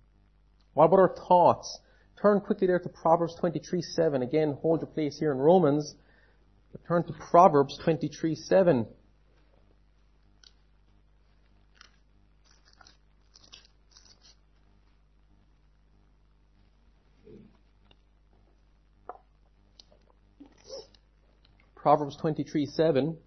[0.74, 1.80] What about our thoughts?
[2.22, 4.22] Turn quickly there to Proverbs 23, 7.
[4.22, 5.96] Again, hold your place here in Romans.
[6.72, 8.86] But turn to Proverbs 23, 7.
[21.88, 23.18] Proverbs 23, 7.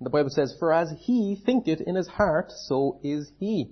[0.00, 3.70] The Bible says, For as he thinketh in his heart, so is he.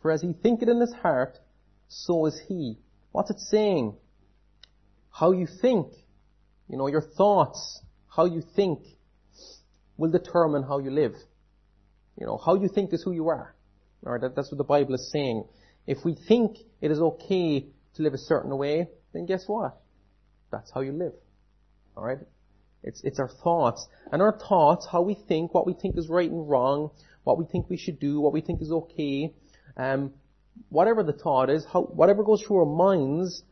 [0.00, 1.40] For as he thinketh in his heart,
[1.88, 2.78] so is he.
[3.10, 3.96] What's it saying?
[5.10, 5.88] How you think,
[6.68, 8.78] you know, your thoughts, how you think
[9.96, 11.14] will determine how you live.
[12.20, 13.56] You know, how you think is who you are.
[14.06, 15.42] Alright, that, that's what the Bible is saying.
[15.88, 19.80] If we think it is okay to live a certain way, then guess what?
[20.50, 21.12] That's how you live.
[21.96, 22.18] Alright?
[22.82, 23.88] It's, it's our thoughts.
[24.12, 26.90] And our thoughts, how we think, what we think is right and wrong,
[27.24, 29.32] what we think we should do, what we think is okay,
[29.76, 30.12] um,
[30.68, 33.42] whatever the thought is, how, whatever goes through our minds,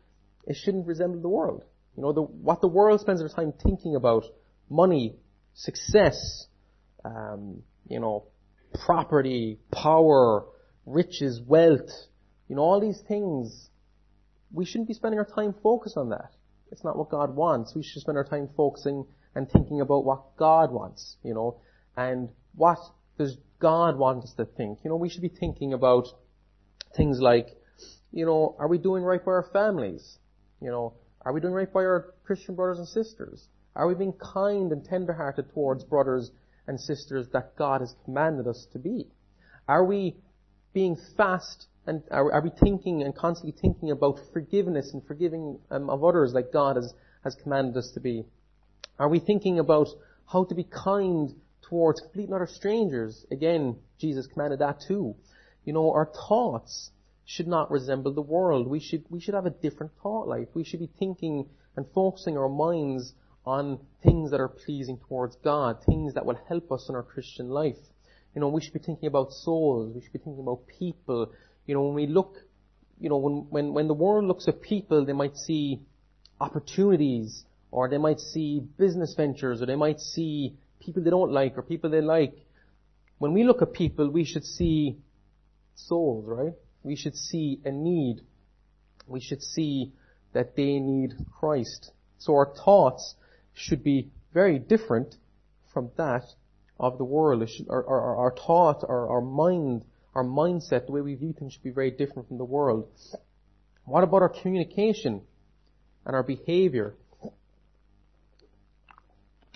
[0.46, 1.64] it shouldn't resemble the world.
[1.96, 4.24] You know, the, what the world spends their time thinking about,
[4.68, 5.16] money,
[5.54, 6.46] success,
[7.04, 8.24] um, you know,
[8.86, 10.46] property, power,
[10.86, 11.90] riches, wealth,
[12.48, 13.68] you know, all these things,
[14.52, 16.32] we shouldn't be spending our time focused on that.
[16.72, 17.74] It's not what God wants.
[17.74, 19.04] We should spend our time focusing
[19.34, 21.60] and thinking about what God wants, you know,
[21.96, 22.78] and what
[23.18, 24.80] does God want us to think?
[24.82, 26.08] You know, we should be thinking about
[26.96, 27.48] things like,
[28.10, 30.18] you know, are we doing right by our families?
[30.60, 33.48] You know, are we doing right by our Christian brothers and sisters?
[33.76, 36.30] Are we being kind and tenderhearted towards brothers
[36.66, 39.08] and sisters that God has commanded us to be?
[39.68, 40.16] Are we
[40.72, 45.90] being fast and are, are we thinking and constantly thinking about forgiveness and forgiving um,
[45.90, 48.24] of others like God has, has commanded us to be?
[48.98, 49.88] Are we thinking about
[50.30, 53.26] how to be kind towards complete and utter strangers?
[53.30, 55.16] Again, Jesus commanded that too.
[55.64, 56.90] You know, our thoughts
[57.24, 58.68] should not resemble the world.
[58.68, 60.48] We should, we should have a different thought life.
[60.54, 63.14] We should be thinking and focusing our minds
[63.44, 67.48] on things that are pleasing towards God, things that will help us in our Christian
[67.48, 67.78] life.
[68.34, 69.94] You know, we should be thinking about souls.
[69.94, 71.32] We should be thinking about people.
[71.66, 72.36] You know, when we look,
[72.98, 75.80] you know, when, when, when the world looks at people, they might see
[76.40, 81.56] opportunities, or they might see business ventures, or they might see people they don't like,
[81.56, 82.34] or people they like.
[83.18, 84.96] When we look at people, we should see
[85.74, 86.54] souls, right?
[86.82, 88.22] We should see a need.
[89.06, 89.92] We should see
[90.32, 91.92] that they need Christ.
[92.18, 93.14] So our thoughts
[93.54, 95.16] should be very different
[95.72, 96.24] from that
[96.78, 97.48] of the world.
[97.48, 101.54] Should, our, our, our thought, our, our mind our mindset, the way we view things
[101.54, 102.88] should be very different from the world.
[103.84, 105.22] What about our communication
[106.04, 106.94] and our behavior?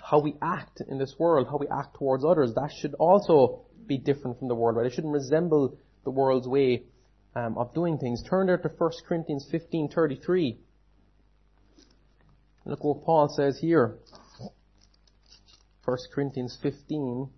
[0.01, 3.97] How we act in this world, how we act towards others, that should also be
[3.97, 4.85] different from the world, right?
[4.85, 6.83] It shouldn't resemble the world's way
[7.35, 8.23] um, of doing things.
[8.23, 10.57] Turn there to 1 Corinthians 15:33.
[12.65, 13.97] Look what Paul says here.
[15.85, 17.29] 1 Corinthians 15,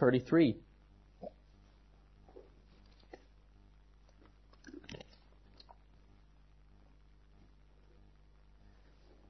[0.00, 0.56] 33.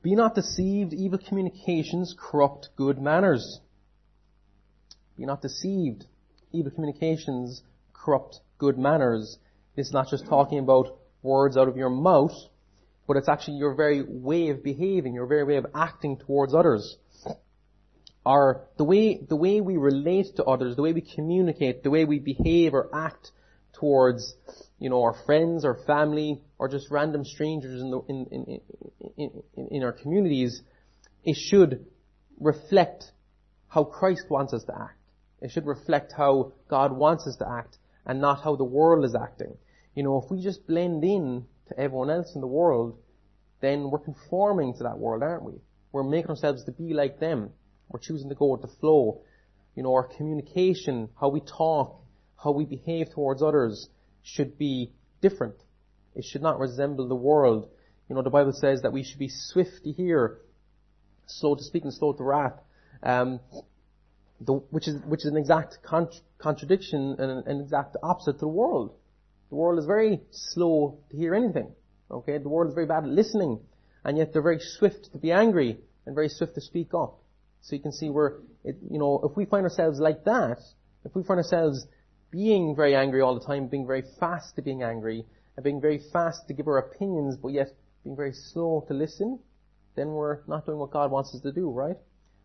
[0.04, 3.60] Be not deceived, evil communications corrupt good manners.
[5.16, 6.04] Be not deceived,
[6.52, 7.62] evil communications
[7.94, 9.38] corrupt good manners.
[9.76, 12.34] It's not just talking about words out of your mouth,
[13.08, 16.98] but it's actually your very way of behaving, your very way of acting towards others.
[18.26, 22.04] Our, the way, the way we relate to others, the way we communicate, the way
[22.04, 23.30] we behave or act
[23.78, 24.34] towards,
[24.78, 28.60] you know, our friends, our family, or just random strangers in, the, in, in,
[29.56, 30.62] in, in, our communities,
[31.24, 31.86] it should
[32.38, 33.04] reflect
[33.68, 34.98] how Christ wants us to act.
[35.40, 39.14] It should reflect how God wants us to act and not how the world is
[39.14, 39.56] acting.
[39.94, 42.98] You know, if we just blend in to everyone else in the world,
[43.60, 45.54] then we're conforming to that world, aren't we?
[45.92, 47.50] We're making ourselves to be like them.
[47.88, 49.22] We're choosing to go with the flow.
[49.74, 52.03] You know, our communication, how we talk,
[52.44, 53.88] how we behave towards others
[54.22, 55.56] should be different.
[56.14, 57.68] It should not resemble the world.
[58.08, 60.38] You know, the Bible says that we should be swift to hear,
[61.26, 62.60] slow to speak and slow to wrath.
[63.02, 63.40] Um,
[64.40, 68.48] the, which is which is an exact con- contradiction and an exact opposite to the
[68.48, 68.94] world.
[69.48, 71.72] The world is very slow to hear anything.
[72.10, 73.60] Okay, the world is very bad at listening,
[74.04, 77.20] and yet they're very swift to be angry and very swift to speak up.
[77.62, 80.58] So you can see where, it, you know, if we find ourselves like that,
[81.04, 81.86] if we find ourselves
[82.34, 85.24] being very angry all the time, being very fast to being angry,
[85.56, 87.68] and being very fast to give our opinions, but yet
[88.02, 89.38] being very slow to listen,
[89.94, 91.96] then we're not doing what God wants us to do, right?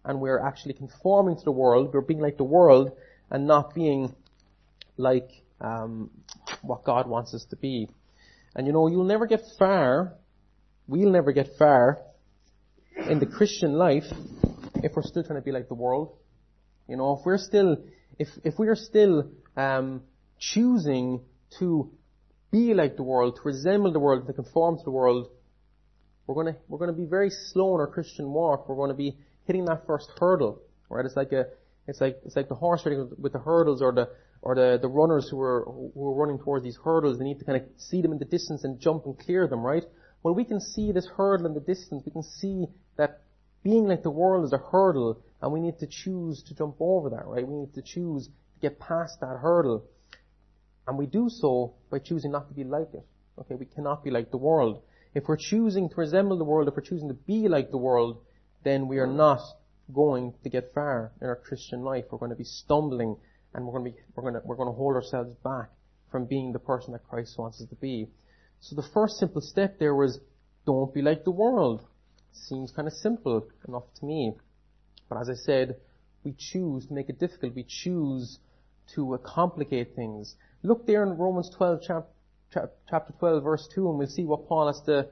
[0.06, 2.92] And we're actually conforming to the world, we're being like the world,
[3.32, 4.14] and not being
[4.96, 6.12] like um,
[6.62, 7.90] what God wants us to be.
[8.56, 10.14] And you know, you'll never get far,
[10.88, 11.98] we'll never get far
[13.10, 14.06] in the Christian life
[14.84, 16.16] if we're still trying to be like the world.
[16.88, 17.78] You know, if we're still,
[18.20, 20.02] if, if we are still, um,
[20.40, 21.22] choosing
[21.60, 21.92] to
[22.52, 25.30] be like the world, to resemble the world, to conform to the world,
[26.28, 28.70] we're gonna, we're gonna be very slow in our Christian walk.
[28.70, 31.06] We're gonna be hitting that first hurdle, right?
[31.06, 31.48] It's like a,
[31.88, 34.10] it's like, it's like the horse riding with the hurdles or the,
[34.42, 37.18] or the, the runners who are, who are running towards these hurdles.
[37.18, 39.62] They need to kind of see them in the distance and jump and clear them,
[39.62, 39.84] right?
[40.22, 42.04] Well, we can see this hurdle in the distance.
[42.06, 43.22] We can see that
[43.64, 47.10] being like the world is a hurdle and we need to choose to jump over
[47.10, 47.48] that, right?
[47.48, 49.86] We need to choose to get past that hurdle.
[50.88, 53.06] And we do so by choosing not to be like it.
[53.40, 54.82] Okay, we cannot be like the world.
[55.14, 58.22] If we're choosing to resemble the world, if we're choosing to be like the world,
[58.64, 59.40] then we are not
[59.94, 62.06] going to get far in our Christian life.
[62.12, 63.18] We're going to be stumbling
[63.54, 65.70] and we're going to be, we're going to, we're going to hold ourselves back
[66.12, 68.08] from being the person that Christ wants us to be.
[68.62, 70.20] So the first simple step there was,
[70.66, 71.86] don't be like the world.
[72.32, 74.34] Seems kind of simple enough to me.
[75.08, 75.78] But as I said,
[76.24, 77.56] we choose to make it difficult.
[77.56, 78.40] We choose
[78.96, 80.36] to uh, complicate things.
[80.64, 82.10] Look there in Romans 12, chap-
[82.54, 85.08] chap- chapter 12, verse 2, and we'll see what Paul has to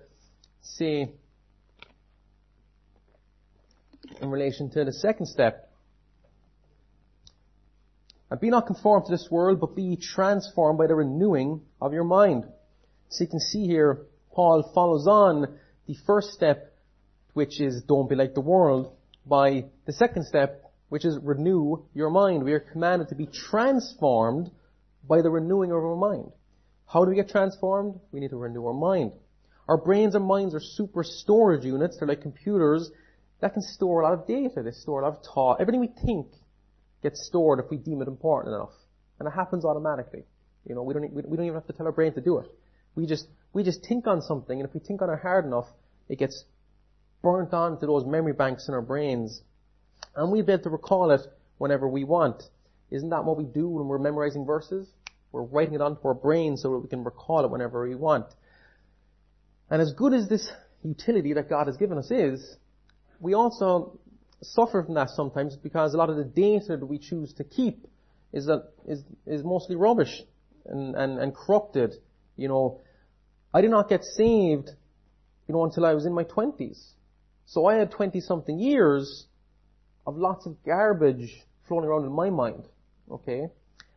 [0.62, 1.12] say
[4.22, 5.72] in relation to the second step.
[8.30, 12.04] And be not conformed to this world, but be transformed by the renewing of your
[12.04, 12.44] mind.
[13.10, 16.74] So you can see here, Paul follows on the first step,
[17.34, 18.94] which is don't be like the world,
[19.26, 22.44] by the second step, which is renew your mind.
[22.44, 24.52] We are commanded to be transformed
[25.08, 26.32] by the renewing of our mind.
[26.86, 28.00] How do we get transformed?
[28.12, 29.12] We need to renew our mind.
[29.68, 31.98] Our brains and minds are super storage units.
[31.98, 32.90] They're like computers
[33.42, 34.64] that can store a lot of data.
[34.64, 35.62] They store a lot of thought.
[35.62, 36.28] Everything we think
[37.04, 38.74] gets stored if we deem it important enough.
[39.20, 40.24] And it happens automatically.
[40.66, 42.48] You know, we don't, we don't even have to tell our brain to do it.
[42.96, 45.68] We just, we just think on something, and if we think on it hard enough,
[46.10, 46.44] it gets
[47.22, 49.42] burnt onto those memory banks in our brains.
[50.18, 51.22] And we'll be able to recall it
[51.60, 52.44] whenever we want.
[52.90, 54.90] Isn't that what we do when we're memorizing verses?
[55.32, 58.26] We're writing it onto our brain so that we can recall it whenever we want.
[59.70, 60.50] And as good as this
[60.84, 62.58] utility that God has given us is,
[63.20, 64.00] we also
[64.42, 67.86] suffer from that sometimes because a lot of the data that we choose to keep
[68.34, 68.50] is
[68.86, 70.22] is is mostly rubbish
[70.66, 71.94] and, and, and corrupted.
[72.36, 72.82] You know,
[73.54, 74.70] I did not get saved,
[75.48, 76.94] you know, until I was in my twenties.
[77.46, 79.28] So I had twenty something years
[80.08, 81.30] of lots of garbage
[81.68, 82.64] floating around in my mind.
[83.12, 83.44] Okay?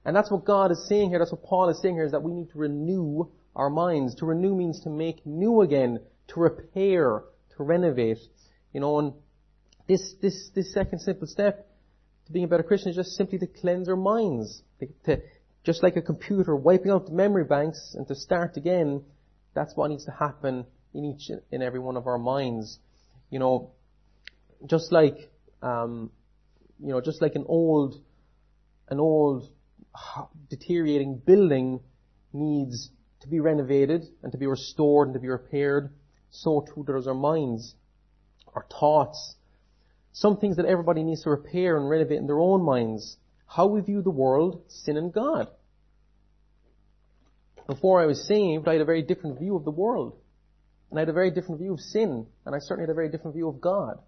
[0.04, 2.22] And that's what God is saying here, that's what Paul is saying here, is that
[2.22, 4.16] we need to renew our minds.
[4.16, 7.22] To renew means to make new again, to repair,
[7.56, 8.18] to renovate.
[8.72, 9.12] You know, and
[9.86, 11.68] this, this, this second simple step
[12.26, 14.62] to being a better Christian is just simply to cleanse our minds.
[14.80, 15.22] To, to,
[15.62, 19.04] just like a computer wiping out the memory banks and to start again,
[19.54, 22.78] that's what needs to happen in each and every one of our minds.
[23.30, 23.70] You know,
[24.66, 25.29] just like,
[25.62, 26.10] um,
[26.78, 28.00] you know, just like an old,
[28.88, 29.48] an old
[30.48, 31.80] deteriorating building
[32.32, 35.92] needs to be renovated and to be restored and to be repaired,
[36.30, 37.74] so too does our minds
[38.54, 39.36] our thoughts,
[40.12, 43.16] some things that everybody needs to repair and renovate in their own minds.
[43.46, 45.48] How we view the world, sin and God.
[47.66, 50.16] Before I was saved, I had a very different view of the world.
[50.90, 52.26] And I had a very different view of sin.
[52.44, 54.00] And I certainly had a very different view of God.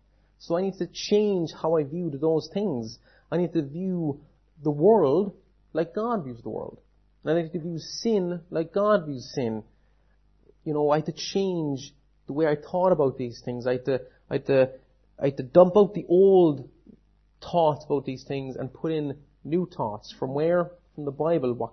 [0.42, 2.98] So I need to change how I viewed those things.
[3.30, 4.20] I need to view
[4.60, 5.34] the world
[5.72, 6.80] like God views the world.
[7.24, 9.62] I need to view sin like God views sin.
[10.64, 11.94] You know, I had to change
[12.26, 13.68] the way I thought about these things.
[13.68, 14.70] I had to, I had to,
[15.20, 16.68] I had to dump out the old
[17.40, 20.12] thoughts about these things and put in new thoughts.
[20.18, 20.72] From where?
[20.96, 21.72] From the Bible, what,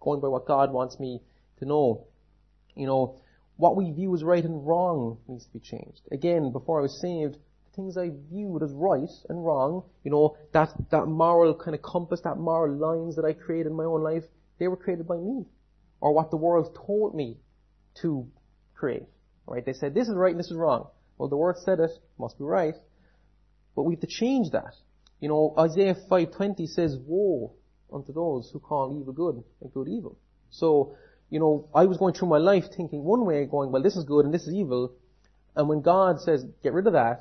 [0.00, 1.20] going by what God wants me
[1.60, 2.08] to know.
[2.74, 3.20] You know,
[3.56, 6.00] what we view as right and wrong needs to be changed.
[6.10, 7.36] Again, before I was saved,
[7.78, 12.20] things I viewed as right and wrong, you know, that, that moral kind of compass,
[12.22, 14.24] that moral lines that I created in my own life,
[14.58, 15.46] they were created by me.
[16.00, 17.36] or what the world told me
[18.02, 18.26] to
[18.74, 19.06] create.
[19.46, 19.64] Right?
[19.64, 20.88] They said this is right and this is wrong.
[21.16, 22.74] Well, the word said it, must be right.
[23.74, 24.74] But we have to change that.
[25.20, 27.52] You know, Isaiah 5:20 says, "Woe
[27.92, 30.16] unto those who call evil good and good evil."
[30.50, 30.94] So,
[31.30, 34.04] you know, I was going through my life thinking one way, going, "Well, this is
[34.04, 34.92] good and this is evil,"
[35.56, 37.20] and when God says, "Get rid of that,"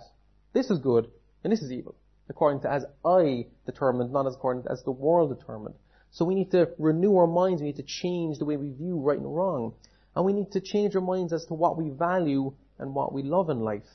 [0.57, 1.07] this is good
[1.43, 1.95] and this is evil,
[2.29, 5.75] according to as I determined, not as according to as the world determined.
[6.11, 7.61] So we need to renew our minds.
[7.61, 9.73] We need to change the way we view right and wrong.
[10.15, 13.21] And we need to change our minds as to what we value and what we
[13.21, 13.89] love in life.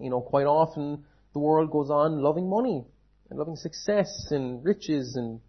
[0.00, 2.84] You know, quite often the world goes on loving money
[3.30, 5.40] and loving success and riches and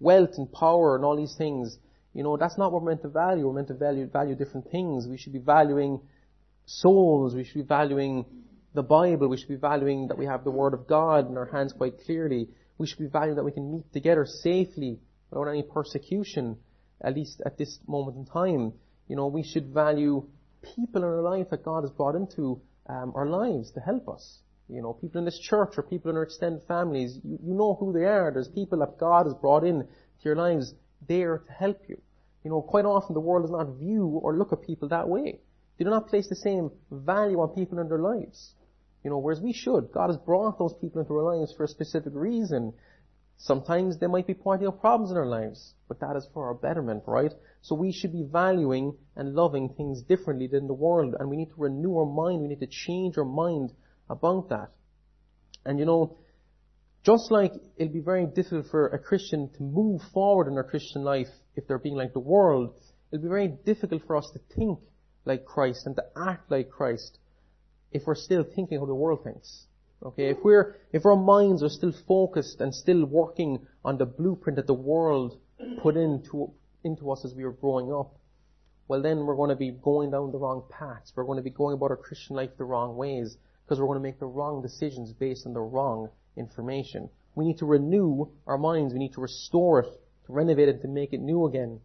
[0.00, 1.76] wealth and power and all these things.
[2.14, 3.46] You know, that's not what we're meant to value.
[3.46, 5.06] We're meant to value, value different things.
[5.06, 6.00] We should be valuing
[6.64, 7.34] souls.
[7.34, 8.24] We should be valuing
[8.74, 9.28] the Bible.
[9.28, 12.04] We should be valuing that we have the Word of God in our hands quite
[12.04, 12.48] clearly.
[12.76, 14.98] We should be valuing that we can meet together safely
[15.30, 16.58] without any persecution,
[17.00, 18.72] at least at this moment in time.
[19.08, 20.26] You know, we should value
[20.74, 24.40] people in our life that God has brought into um, our lives to help us.
[24.68, 27.74] You know, people in this church or people in our extended families, you, you know
[27.78, 28.30] who they are.
[28.32, 30.74] There's people that God has brought in to your lives
[31.06, 32.00] there to help you.
[32.44, 35.38] You know, quite often the world does not view or look at people that way.
[35.78, 38.54] They do not place the same value on people in their lives.
[39.04, 39.92] You know, whereas we should.
[39.92, 42.72] God has brought those people into our lives for a specific reason.
[43.36, 46.54] Sometimes they might be pointing out problems in our lives, but that is for our
[46.54, 47.32] betterment, right?
[47.60, 51.50] So we should be valuing and loving things differently than the world, and we need
[51.50, 53.72] to renew our mind, we need to change our mind
[54.08, 54.70] about that.
[55.66, 56.16] And you know,
[57.04, 61.02] just like it'll be very difficult for a Christian to move forward in their Christian
[61.02, 62.74] life if they're being like the world,
[63.12, 64.78] it'll be very difficult for us to think
[65.26, 67.18] like Christ and to act like Christ
[67.94, 69.66] if we're still thinking how the world thinks.
[70.02, 74.56] Okay, if we're, if our minds are still focused and still working on the blueprint
[74.56, 75.38] that the world
[75.80, 78.18] put into, into us as we were growing up,
[78.88, 81.12] well then we're going to be going down the wrong paths.
[81.14, 84.00] We're going to be going about our Christian life the wrong ways because we're going
[84.00, 87.08] to make the wrong decisions based on the wrong information.
[87.36, 88.92] We need to renew our minds.
[88.92, 89.88] We need to restore it,
[90.26, 91.80] to renovate it, to make it new again.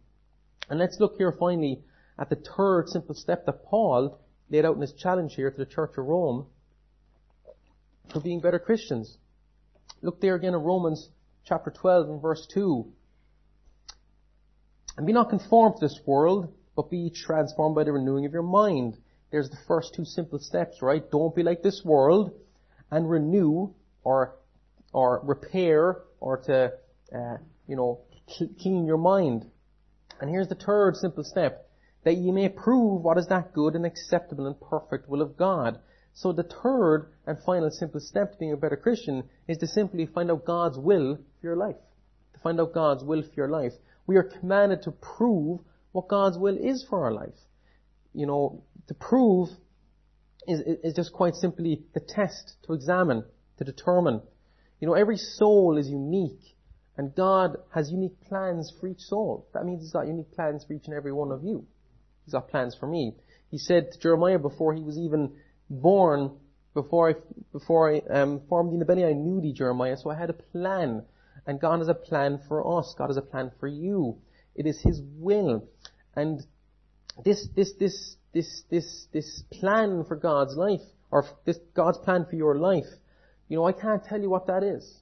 [0.68, 1.82] And let's look here finally
[2.18, 4.20] at the third simple step that Paul
[4.50, 6.46] laid out in his challenge here to the Church of Rome
[8.12, 9.16] for being better Christians.
[10.02, 11.08] Look there again in Romans
[11.44, 12.86] chapter 12 and verse 2.
[14.96, 18.42] And be not conformed to this world, but be transformed by the renewing of your
[18.42, 18.96] mind.
[19.30, 21.08] There's the first two simple steps, right?
[21.10, 22.32] Don't be like this world
[22.90, 23.72] and renew
[24.02, 24.36] or,
[24.92, 26.72] or repair or to,
[27.14, 27.36] uh,
[27.68, 28.00] you know,
[28.60, 29.46] clean your mind.
[30.20, 31.69] And here's the third simple step.
[32.04, 35.78] That ye may prove what is that good and acceptable and perfect will of God.
[36.12, 40.06] So the third and final simple step to being a better Christian is to simply
[40.06, 41.76] find out God's will for your life.
[42.34, 43.72] To find out God's will for your life.
[44.06, 45.60] We are commanded to prove
[45.92, 47.38] what God's will is for our life.
[48.12, 49.50] You know, to prove
[50.48, 53.24] is, is just quite simply to test, to examine,
[53.58, 54.22] to determine.
[54.80, 56.56] You know, every soul is unique
[56.96, 59.48] and God has unique plans for each soul.
[59.54, 61.66] That means He's got unique plans for each and every one of you.
[62.30, 63.16] He's got plans for me.
[63.50, 65.32] He said to Jeremiah before he was even
[65.68, 66.30] born
[66.74, 67.14] before I,
[67.50, 70.34] before I um, formed in the belly, I knew thee, Jeremiah, so I had a
[70.34, 71.04] plan.
[71.44, 72.94] And God has a plan for us.
[72.96, 74.18] God has a plan for you.
[74.54, 75.68] It is His will.
[76.14, 76.40] And
[77.24, 82.36] this, this, this, this, this, this plan for God's life, or this God's plan for
[82.36, 82.86] your life,
[83.48, 85.00] you know, I can't tell you what that is.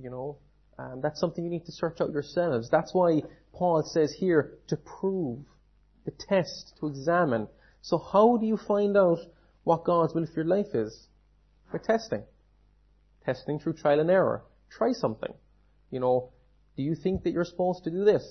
[0.00, 0.38] You know,
[0.78, 2.70] um, that's something you need to search out yourselves.
[2.70, 3.22] That's why
[3.52, 5.40] Paul says here to prove,
[6.08, 7.48] to test, to examine.
[7.82, 9.18] So how do you find out
[9.64, 11.08] what God's will for your life is
[11.70, 12.22] by testing.
[13.24, 14.42] Testing through trial and error.
[14.70, 15.32] Try something.
[15.90, 16.30] You know,
[16.76, 18.24] do you think that you're supposed to do this?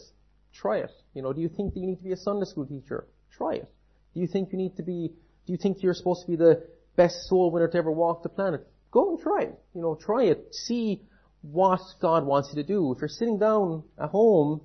[0.53, 0.91] Try it.
[1.13, 3.05] You know, do you think that you need to be a Sunday school teacher?
[3.32, 3.71] Try it.
[4.13, 5.11] Do you think you need to be,
[5.45, 6.63] do you think you're supposed to be the
[6.95, 8.67] best soul winner to ever walk the planet?
[8.89, 9.59] Go and try it.
[9.75, 10.55] You know, try it.
[10.55, 11.03] See
[11.41, 12.91] what God wants you to do.
[12.93, 14.61] If you're sitting down at home,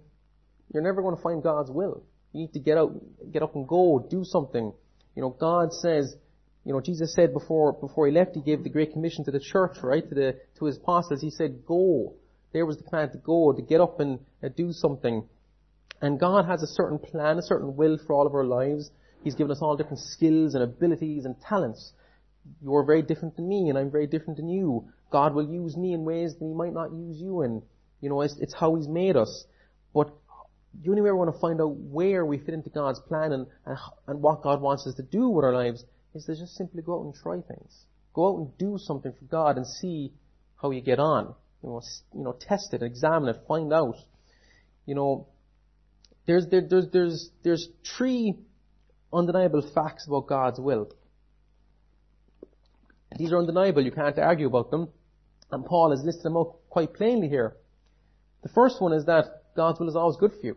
[0.73, 2.03] you're never going to find God's will.
[2.33, 2.93] You need to get out,
[3.31, 4.73] get up and go, do something.
[5.15, 6.17] You know, God says,
[6.65, 9.41] you know, Jesus said before, before he left, he gave the Great Commission to the
[9.41, 10.09] church, right?
[10.09, 11.21] To the, to his apostles.
[11.21, 12.15] He said, go.
[12.53, 15.27] There was the command to go, to get up and uh, do something.
[16.01, 18.91] And God has a certain plan, a certain will for all of our lives.
[19.25, 21.93] He's given us all different skills and abilities and talents.
[22.61, 24.89] You're very different than me and I'm very different than you.
[25.11, 27.63] God will use me in ways that He might not use you in.
[28.01, 29.47] You know, it's, it's how He's made us.
[29.95, 30.11] But
[30.81, 33.47] the only way we're going to find out where we fit into God's plan and,
[33.67, 36.83] and, and what God wants us to do with our lives is to just simply
[36.83, 37.85] go out and try things.
[38.15, 40.13] Go out and do something for God and see
[40.61, 41.35] how you get on.
[41.63, 41.83] You know,
[42.15, 43.97] you know, test it, examine it, find out.
[44.87, 45.29] You know,
[46.27, 48.35] there's, there, there's, there's, there's three
[49.13, 50.91] undeniable facts about God's will.
[53.17, 54.89] These are undeniable, you can't argue about them.
[55.51, 57.57] And Paul has listed them out quite plainly here.
[58.43, 60.57] The first one is that God's will is always good for you.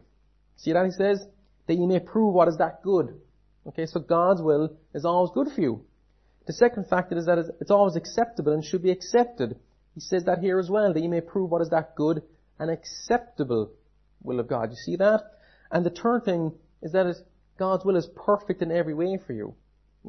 [0.57, 1.25] See that he says?
[1.67, 3.19] That you may prove what is that good.
[3.67, 5.85] Okay, so God's will is always good for you.
[6.45, 9.57] The second factor is that it's always acceptable and should be accepted.
[9.95, 12.21] He says that here as well, that you may prove what is that good
[12.59, 13.71] and acceptable
[14.21, 14.69] will of God.
[14.69, 15.23] You see that?
[15.71, 17.15] And the third thing is that
[17.57, 19.55] God's will is perfect in every way for you.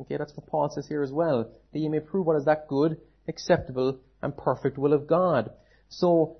[0.01, 1.51] Okay, that's what Paul says here as well.
[1.73, 5.51] That you may prove what is that good, acceptable, and perfect will of God.
[5.89, 6.37] So,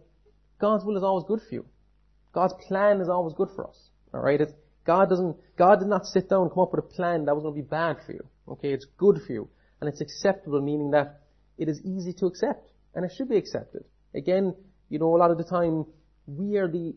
[0.59, 1.65] God's will is always good for you.
[2.33, 3.86] God's plan is always good for us.
[4.15, 4.41] Alright?
[4.85, 7.43] God doesn't, God did not sit down and come up with a plan that was
[7.43, 8.25] going to be bad for you.
[8.49, 8.73] Okay?
[8.73, 9.49] It's good for you.
[9.81, 11.21] And it's acceptable, meaning that
[11.59, 12.71] it is easy to accept.
[12.95, 13.85] And it should be accepted.
[14.15, 14.55] Again,
[14.89, 15.85] you know, a lot of the time,
[16.27, 16.95] we are the,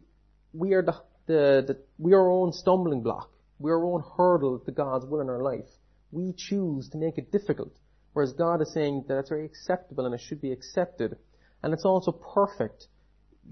[0.53, 0.93] we are the,
[1.28, 3.30] the, the we are our own stumbling block.
[3.57, 5.68] We are our own hurdle to God's will in our life.
[6.12, 7.74] We choose to make it difficult.
[8.14, 11.18] Whereas God is saying that it's very acceptable and it should be accepted.
[11.62, 12.88] And it's also perfect.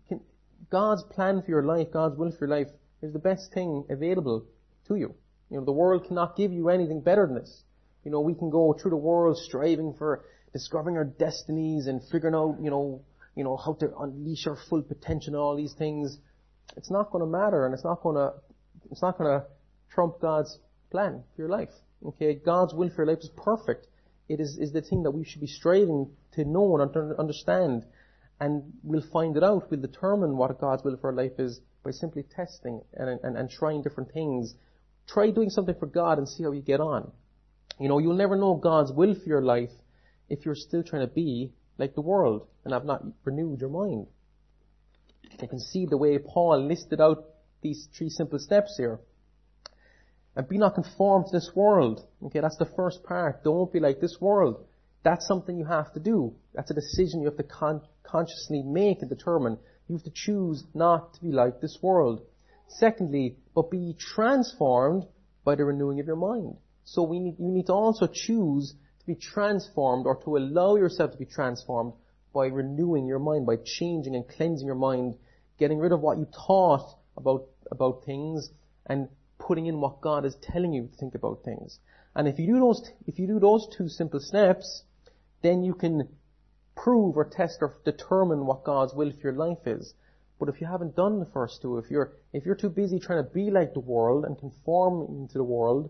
[0.08, 0.22] Can,
[0.72, 2.68] God's plan for your life, God's will for your life,
[3.02, 4.46] is the best thing available
[4.88, 5.14] to you.
[5.50, 7.64] You know, the world cannot give you anything better than this.
[8.04, 12.36] You know, we can go through the world striving for discovering our destinies and figuring
[12.36, 13.02] out, you know,
[13.36, 16.18] you know, how to unleash our full potential and all these things.
[16.76, 18.34] It's not going to matter and it's not going to,
[18.92, 19.46] it's not going to
[19.94, 20.58] trump God's
[20.90, 21.70] plan for your life.
[22.06, 23.88] Okay, God's will for your life is perfect.
[24.30, 27.86] It is, is the thing that we should be striving to know and understand.
[28.40, 29.70] And we'll find it out.
[29.72, 33.50] We'll determine what God's will for our life is by simply testing and, and, and
[33.50, 34.54] trying different things.
[35.08, 37.12] Try doing something for God and see how you get on.
[37.80, 39.72] You know, you'll never know God's will for your life
[40.30, 44.08] if you're still trying to be like the world and have not renewed your mind.
[45.42, 47.26] You can see the way Paul listed out
[47.62, 49.00] these three simple steps here.
[50.36, 52.06] And be not conformed to this world.
[52.26, 53.44] Okay, that's the first part.
[53.44, 54.66] Don't be like this world.
[55.04, 56.36] That's something you have to do.
[56.54, 59.58] That's a decision you have to con- consciously make and determine.
[59.88, 62.22] You have to choose not to be like this world.
[62.68, 65.06] Secondly, but be transformed
[65.44, 66.58] by the renewing of your mind.
[66.84, 71.12] So we need, you need to also choose to be transformed or to allow yourself
[71.12, 71.94] to be transformed
[72.34, 75.16] by renewing your mind, by changing and cleansing your mind,
[75.58, 78.50] getting rid of what you thought about, about things
[78.86, 79.08] and
[79.40, 81.80] putting in what God is telling you to think about things.
[82.16, 84.84] And if you do those, if you do those two simple steps,
[85.42, 86.10] then you can
[86.78, 89.94] prove or test or determine what God's will for your life is.
[90.40, 93.24] But if you haven't done the first two, if you're, if you're too busy trying
[93.24, 95.90] to be like the world and conform to the world,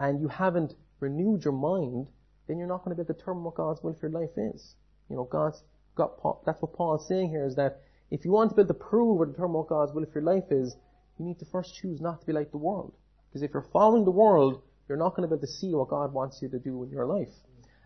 [0.00, 2.08] and you haven't renewed your mind,
[2.48, 4.36] then you're not going to be able to determine what God's will for your life
[4.36, 4.74] is.
[5.08, 5.62] You know, God's
[5.94, 6.12] got,
[6.46, 9.20] that's what Paul's saying here is that if you want to be able to prove
[9.20, 10.74] or determine what God's will for your life is,
[11.18, 12.94] you need to first choose not to be like the world.
[13.28, 15.88] Because if you're following the world, you're not going to be able to see what
[15.88, 17.32] God wants you to do in your life.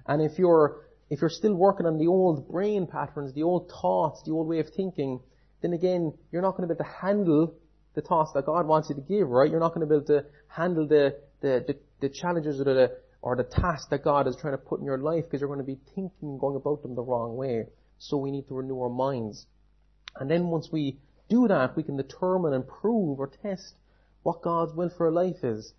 [0.07, 4.23] And if you're if you're still working on the old brain patterns, the old thoughts,
[4.25, 5.21] the old way of thinking,
[5.63, 7.55] then again, you're not going to be able to handle
[7.95, 9.51] the thoughts that God wants you to give, right?
[9.51, 12.99] You're not going to be able to handle the, the, the, the challenges or the,
[13.23, 15.61] or the tasks that God is trying to put in your life because you're going
[15.61, 17.67] to be thinking, going about them the wrong way.
[17.99, 19.47] So we need to renew our minds.
[20.17, 20.99] And then once we
[21.29, 23.75] do that, we can determine and prove or test
[24.23, 25.73] what God's will for our life is.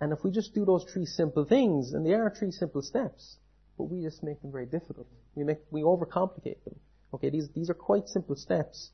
[0.00, 3.36] And if we just do those three simple things, and they are three simple steps,
[3.82, 5.08] but we just make them very difficult.
[5.34, 6.76] We make, we overcomplicate them.
[7.12, 8.90] Okay, these, these are quite simple steps,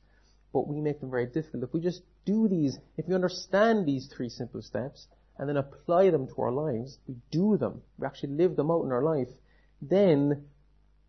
[0.50, 1.64] but we make them very difficult.
[1.64, 6.08] If we just do these, if we understand these three simple steps, and then apply
[6.08, 9.28] them to our lives, we do them, we actually live them out in our life,
[9.82, 10.46] then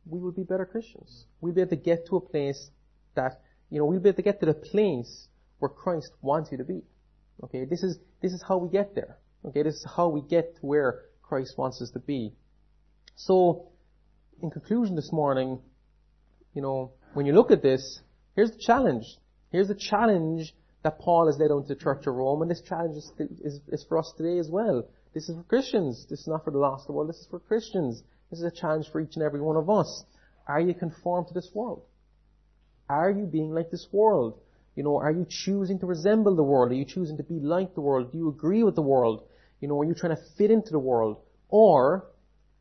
[0.06, 1.24] we will be better Christians.
[1.40, 2.70] We'll be able to get to a place
[3.16, 5.28] that, you know, we'll be able to get to the place
[5.60, 6.82] where Christ wants you to be.
[7.46, 9.18] Okay, this is, this is how we get there.
[9.46, 12.34] Okay, this is how we get to where Christ wants us to be.
[13.16, 13.69] So,
[14.42, 15.60] in conclusion this morning,
[16.54, 18.00] you know, when you look at this,
[18.36, 19.06] here's the challenge.
[19.52, 22.62] Here's the challenge that Paul has laid out to the Church of Rome, and this
[22.62, 23.12] challenge is,
[23.44, 24.88] is, is for us today as well.
[25.14, 26.06] This is for Christians.
[26.10, 27.10] This is not for the lost of the world.
[27.10, 28.04] This is for Christians.
[28.30, 30.04] This is a challenge for each and every one of us.
[30.48, 31.84] Are you conformed to this world?
[32.88, 34.40] Are you being like this world?
[34.76, 36.72] You know, are you choosing to resemble the world?
[36.72, 38.12] Are you choosing to be like the world?
[38.12, 39.24] Do you agree with the world?
[39.60, 41.18] You know, are you trying to fit into the world?
[41.50, 42.06] Or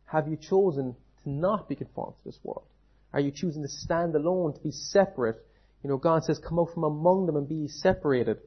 [0.07, 0.97] have you chosen
[1.29, 2.65] not be conformed to this world?
[3.13, 5.37] Are you choosing to stand alone, to be separate?
[5.83, 8.39] You know, God says, come out from among them and be separated.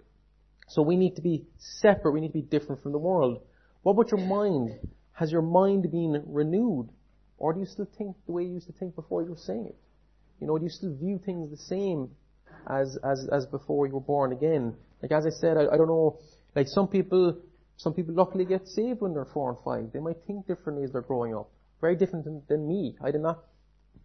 [0.68, 2.12] So we need to be separate.
[2.12, 3.42] We need to be different from the world.
[3.84, 4.80] What about your mind?
[5.14, 6.90] Has your mind been renewed?
[7.38, 9.76] Or do you still think the way you used to think before you were saved?
[10.40, 12.10] You know, do you still view things the same
[12.70, 14.76] as, as, as before you were born again?
[15.02, 16.20] Like as I said, I, I don't know
[16.56, 17.38] Like some people,
[17.78, 19.92] some people luckily get saved when they're four and five.
[19.94, 21.50] They might think differently as they're growing up.
[21.82, 22.96] Very different than, than me.
[23.04, 23.44] I did not,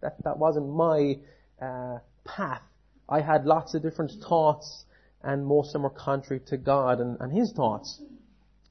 [0.01, 1.15] that, that wasn't my,
[1.61, 2.61] uh, path.
[3.07, 4.85] I had lots of different thoughts
[5.23, 8.01] and most of them were contrary to God and, and His thoughts.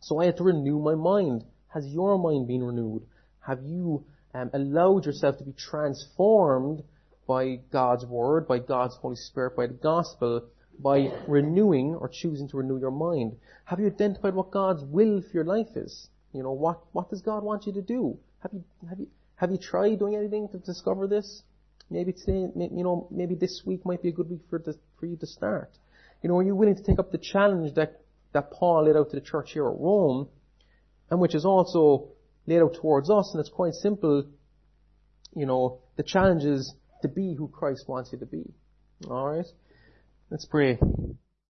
[0.00, 1.44] So I had to renew my mind.
[1.68, 3.02] Has your mind been renewed?
[3.40, 4.04] Have you
[4.34, 6.82] um, allowed yourself to be transformed
[7.26, 10.44] by God's Word, by God's Holy Spirit, by the Gospel,
[10.78, 13.36] by renewing or choosing to renew your mind?
[13.64, 16.08] Have you identified what God's will for your life is?
[16.32, 18.18] You know, what, what does God want you to do?
[18.46, 21.42] Have you, have you, have you tried doing anything to discover this?
[21.90, 25.06] Maybe today, you know, maybe this week might be a good week for, the, for
[25.06, 25.70] you to start.
[26.22, 28.02] You know, are you willing to take up the challenge that,
[28.34, 30.28] that Paul laid out to the church here at Rome,
[31.10, 32.10] and which is also
[32.46, 34.26] laid out towards us, and it's quite simple.
[35.34, 36.72] You know, the challenge is
[37.02, 38.44] to be who Christ wants you to be.
[39.08, 39.46] Alright?
[40.30, 40.78] Let's pray.